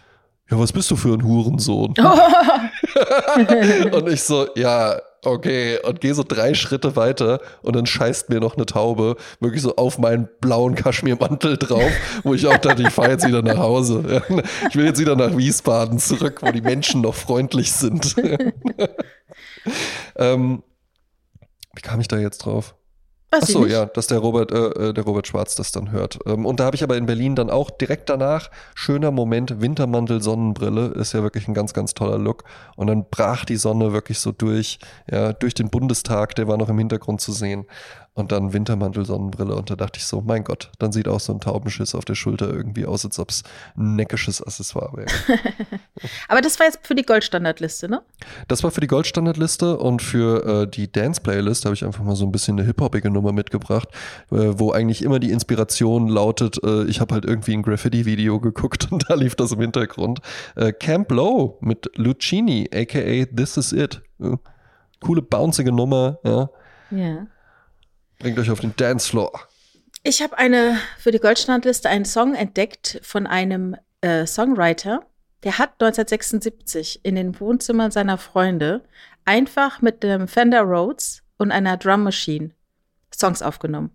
[0.49, 1.93] Ja, was bist du für ein Hurensohn?
[3.91, 5.79] und ich so, ja, okay.
[5.83, 9.75] Und gehe so drei Schritte weiter und dann scheißt mir noch eine Taube wirklich so
[9.75, 11.91] auf meinen blauen Kaschmirmantel drauf,
[12.23, 14.21] wo ich auch dachte, ich fahre jetzt wieder nach Hause.
[14.69, 18.15] Ich will jetzt wieder nach Wiesbaden zurück, wo die Menschen noch freundlich sind.
[20.15, 20.63] ähm,
[21.75, 22.75] wie kam ich da jetzt drauf?
[23.29, 26.17] Ach so, ja, dass der Robert, äh, äh, der Robert Schwarz das dann hört.
[26.25, 30.21] Ähm, und da habe ich aber in Berlin dann auch direkt danach, schöner Moment, Wintermantel,
[30.21, 32.45] Sonnenbrille, ist ja wirklich ein ganz, ganz toller Look.
[32.77, 34.79] Und dann brach die Sonne wirklich so durch,
[35.11, 37.65] ja, durch den Bundestag, der war noch im Hintergrund zu sehen
[38.17, 39.55] und dann Wintermantel, Sonnenbrille.
[39.55, 42.15] Und da dachte ich so, mein Gott, dann sieht auch so ein Taubenschiss auf der
[42.15, 43.43] Schulter irgendwie aus, als ob es
[43.77, 45.07] ein neckisches Accessoire wäre.
[46.27, 48.01] Aber das war jetzt für die Goldstandardliste, ne?
[48.47, 52.25] Das war für die Goldstandardliste und für äh, die Dance-Playlist habe ich einfach mal so
[52.25, 53.89] ein bisschen eine hip-hopige Nummer mitgebracht,
[54.31, 58.87] äh, wo eigentlich immer die Inspiration lautet, äh, ich habe halt irgendwie ein Graffiti-Video geguckt
[58.91, 60.21] und da lief das im Hintergrund.
[60.55, 64.01] Äh, Camp Low mit Lucini, aka This Is It.
[65.01, 66.49] coole, bouncige Nummer, ja.
[66.89, 67.27] Ja.
[68.19, 69.47] Bringt euch auf den Dancefloor.
[70.03, 75.05] Ich habe eine für die Goldstandliste einen Song entdeckt von einem äh, Songwriter.
[75.43, 78.83] Der hat 1976 in den Wohnzimmern seiner Freunde
[79.25, 82.51] einfach mit dem Fender Rhodes und einer Drum Machine
[83.13, 83.91] Songs aufgenommen.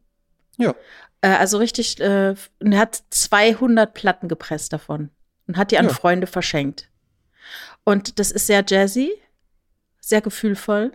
[0.57, 0.75] Ja.
[1.21, 5.11] Äh, also richtig, äh, und er hat 200 Platten gepresst davon
[5.47, 5.93] und hat die an ja.
[5.93, 6.89] Freunde verschenkt.
[7.85, 9.13] Und das ist sehr jazzy,
[10.01, 10.93] sehr gefühlvoll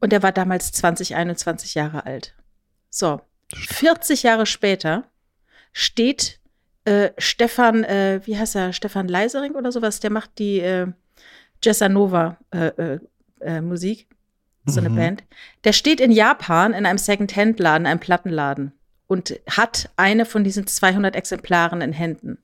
[0.00, 2.34] und er war damals 20, 21 Jahre alt.
[2.90, 3.20] So,
[3.54, 5.04] 40 Jahre später
[5.72, 6.40] steht
[6.84, 10.86] äh, Stefan, äh, wie heißt er, Stefan Leisering oder sowas, der macht die äh,
[11.62, 12.98] Jessanova äh, äh,
[13.40, 14.08] äh, Musik,
[14.64, 14.96] so eine mhm.
[14.96, 15.24] Band.
[15.64, 18.72] Der steht in Japan in einem Second-Hand-Laden, einem Plattenladen
[19.06, 22.38] und hat eine von diesen 200 Exemplaren in Händen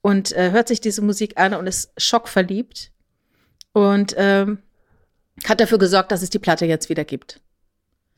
[0.00, 2.90] und äh, hört sich diese Musik an und ist schockverliebt
[3.72, 4.58] und ähm,
[5.46, 7.40] hat dafür gesorgt, dass es die Platte jetzt wieder gibt.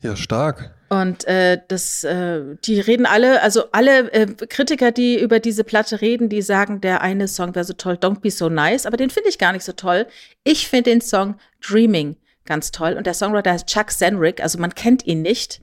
[0.01, 0.75] Ja, stark.
[0.89, 6.01] Und äh, das, äh, die reden alle, also alle äh, Kritiker, die über diese Platte
[6.01, 9.09] reden, die sagen, der eine Song wäre so toll, Don't Be So Nice, aber den
[9.09, 10.05] finde ich gar nicht so toll.
[10.43, 11.35] Ich finde den Song
[11.67, 12.15] Dreaming
[12.45, 12.93] ganz toll.
[12.93, 15.61] Und der Songwriter heißt Chuck Zenrick, also man kennt ihn nicht.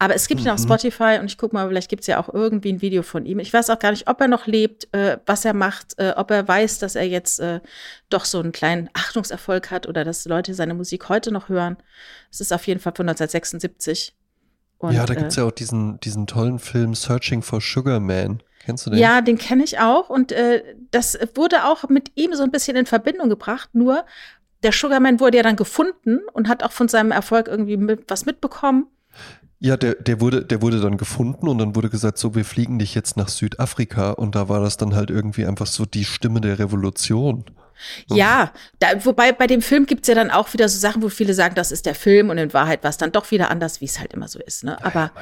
[0.00, 0.64] Aber es gibt ihn auf mhm.
[0.64, 3.40] Spotify und ich gucke mal, vielleicht gibt es ja auch irgendwie ein Video von ihm.
[3.40, 6.30] Ich weiß auch gar nicht, ob er noch lebt, äh, was er macht, äh, ob
[6.30, 7.60] er weiß, dass er jetzt äh,
[8.08, 11.76] doch so einen kleinen Achtungserfolg hat oder dass Leute seine Musik heute noch hören.
[12.30, 14.14] Es ist auf jeden Fall von 1976.
[14.78, 17.98] Und, ja, da gibt es äh, ja auch diesen, diesen tollen Film Searching for Sugar
[17.98, 18.40] Man.
[18.64, 19.00] Kennst du den?
[19.00, 20.10] Ja, den kenne ich auch.
[20.10, 23.70] Und äh, das wurde auch mit ihm so ein bisschen in Verbindung gebracht.
[23.72, 24.04] Nur
[24.62, 28.26] der Sugarman wurde ja dann gefunden und hat auch von seinem Erfolg irgendwie mit, was
[28.26, 28.86] mitbekommen.
[29.60, 32.78] Ja, der, der, wurde, der wurde dann gefunden und dann wurde gesagt, so, wir fliegen
[32.78, 36.40] dich jetzt nach Südafrika und da war das dann halt irgendwie einfach so die Stimme
[36.40, 37.44] der Revolution.
[38.08, 41.08] Ja, da, wobei bei dem Film gibt es ja dann auch wieder so Sachen, wo
[41.08, 43.80] viele sagen, das ist der Film und in Wahrheit war es dann doch wieder anders,
[43.80, 44.64] wie es halt immer so ist.
[44.64, 44.82] Ne?
[44.84, 45.12] Aber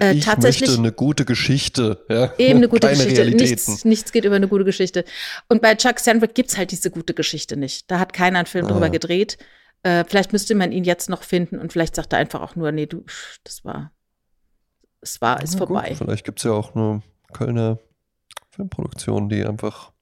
[0.00, 0.70] äh, ich tatsächlich.
[0.70, 2.04] Möchte eine gute Geschichte.
[2.08, 2.32] Ja?
[2.38, 3.30] Eben eine gute Keine Geschichte.
[3.30, 5.04] Nichts, nichts geht über eine gute Geschichte.
[5.48, 7.90] Und bei Chuck Sandwick gibt es halt diese gute Geschichte nicht.
[7.90, 8.70] Da hat keiner einen Film ah.
[8.70, 9.38] drüber gedreht.
[9.82, 12.72] Äh, vielleicht müsste man ihn jetzt noch finden und vielleicht sagt er einfach auch nur,
[12.72, 13.04] nee, du,
[13.44, 13.92] das war,
[15.00, 15.88] es war, ist ja, vorbei.
[15.90, 17.02] Gut, vielleicht gibt es ja auch eine
[17.32, 17.78] Kölner
[18.50, 19.92] Filmproduktion, die einfach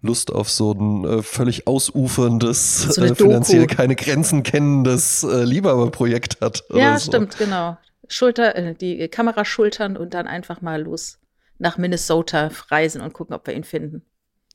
[0.00, 6.40] Lust auf so ein äh, völlig ausuferndes, so äh, finanziell keine Grenzen kennendes äh, Liebhaberprojekt
[6.40, 6.64] hat.
[6.72, 7.10] Ja, so.
[7.10, 7.78] stimmt, genau.
[8.08, 11.18] Schulter, äh, die Kamera schultern und dann einfach mal los
[11.58, 14.02] nach Minnesota reisen und gucken, ob wir ihn finden.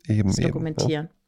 [0.07, 1.05] Eben, das dokumentieren.
[1.05, 1.18] Eben, ja.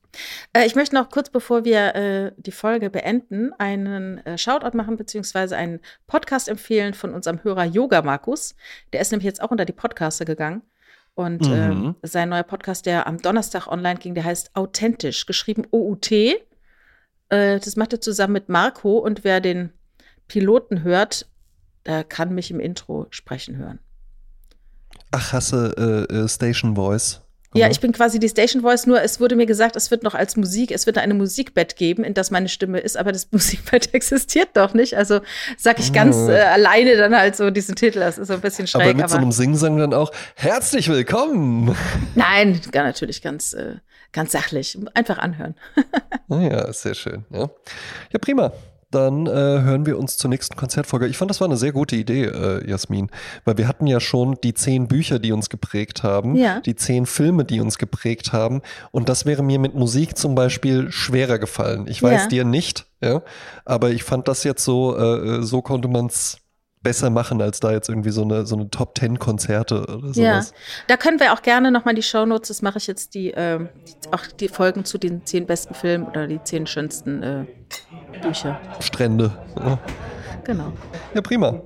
[0.53, 4.97] Äh, ich möchte noch kurz, bevor wir äh, die Folge beenden, einen äh, Shoutout machen,
[4.97, 8.55] beziehungsweise einen Podcast empfehlen von unserem Hörer Yoga Markus.
[8.93, 10.61] Der ist nämlich jetzt auch unter die Podcaster gegangen.
[11.13, 11.95] Und mhm.
[12.01, 16.11] äh, sein neuer Podcast, der am Donnerstag online ging, der heißt Authentisch, geschrieben OUT.
[16.11, 16.39] Äh,
[17.29, 18.97] das macht er zusammen mit Marco.
[18.97, 19.73] Und wer den
[20.27, 21.27] Piloten hört,
[21.85, 23.79] der kann mich im Intro sprechen hören.
[25.11, 27.21] Ach, hasse äh, äh, Station Voice.
[27.53, 30.15] Ja, ich bin quasi die Station Voice, nur es wurde mir gesagt, es wird noch
[30.15, 33.93] als Musik, es wird eine Musikbett geben, in das meine Stimme ist, aber das Musikbett
[33.93, 34.95] existiert doch nicht.
[34.95, 35.19] Also
[35.57, 36.31] sag ich ganz ah.
[36.31, 38.81] äh, alleine dann halt so diesen Titel, das ist so ein bisschen schräg.
[38.81, 41.75] Aber mit aber so einem Singsang dann auch, herzlich willkommen.
[42.15, 43.75] Nein, gar natürlich ganz, äh,
[44.13, 44.77] ganz sachlich.
[44.93, 45.55] Einfach anhören.
[46.29, 47.25] ja, sehr schön.
[47.31, 47.49] Ja,
[48.13, 48.53] ja prima
[48.91, 51.07] dann äh, hören wir uns zur nächsten Konzertfolge.
[51.07, 53.09] Ich fand, das war eine sehr gute Idee, äh, Jasmin,
[53.45, 56.59] weil wir hatten ja schon die zehn Bücher, die uns geprägt haben, ja.
[56.59, 58.61] die zehn Filme, die uns geprägt haben.
[58.91, 61.87] Und das wäre mir mit Musik zum Beispiel schwerer gefallen.
[61.87, 62.27] Ich weiß ja.
[62.27, 63.21] dir nicht, ja,
[63.65, 66.41] aber ich fand das jetzt so, äh, so konnte man es
[66.83, 70.15] besser machen als da jetzt irgendwie so eine, so eine Top Ten Konzerte oder sowas.
[70.17, 73.59] Ja, da können wir auch gerne nochmal die Shownotes, das mache ich jetzt die, äh,
[73.59, 77.45] die, auch die Folgen zu den zehn besten Filmen oder die zehn schönsten äh,
[78.21, 78.59] Bücher.
[78.79, 79.31] Strände.
[79.57, 79.77] Ja.
[80.43, 80.71] Genau.
[81.13, 81.61] Ja, prima.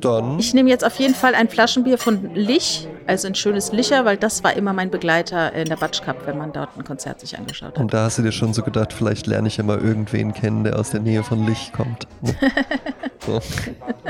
[0.00, 0.38] Dann.
[0.38, 4.16] Ich nehme jetzt auf jeden Fall ein Flaschenbier von Lich, also ein schönes Licher, weil
[4.16, 7.36] das war immer mein Begleiter in der Batsch Cup, wenn man dort ein Konzert sich
[7.36, 7.78] angeschaut hat.
[7.78, 10.64] Und da hast du dir schon so gedacht, vielleicht lerne ich ja mal irgendwen kennen,
[10.64, 12.06] der aus der Nähe von Lich kommt.
[13.26, 13.40] so.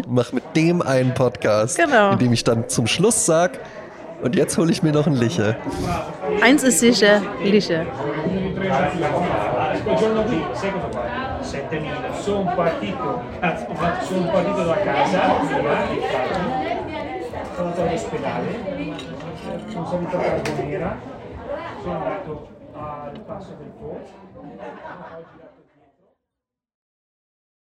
[0.07, 2.13] Mach mit dem einen Podcast, Genau.
[2.13, 3.59] in dem ich dann zum Schluss sag,
[4.23, 5.57] und jetzt hole ich mir noch ein Licher.
[6.41, 7.23] Eins ist sicher?
[7.41, 7.81] 7000.
[21.83, 24.01] Sono andato al Passo del Po,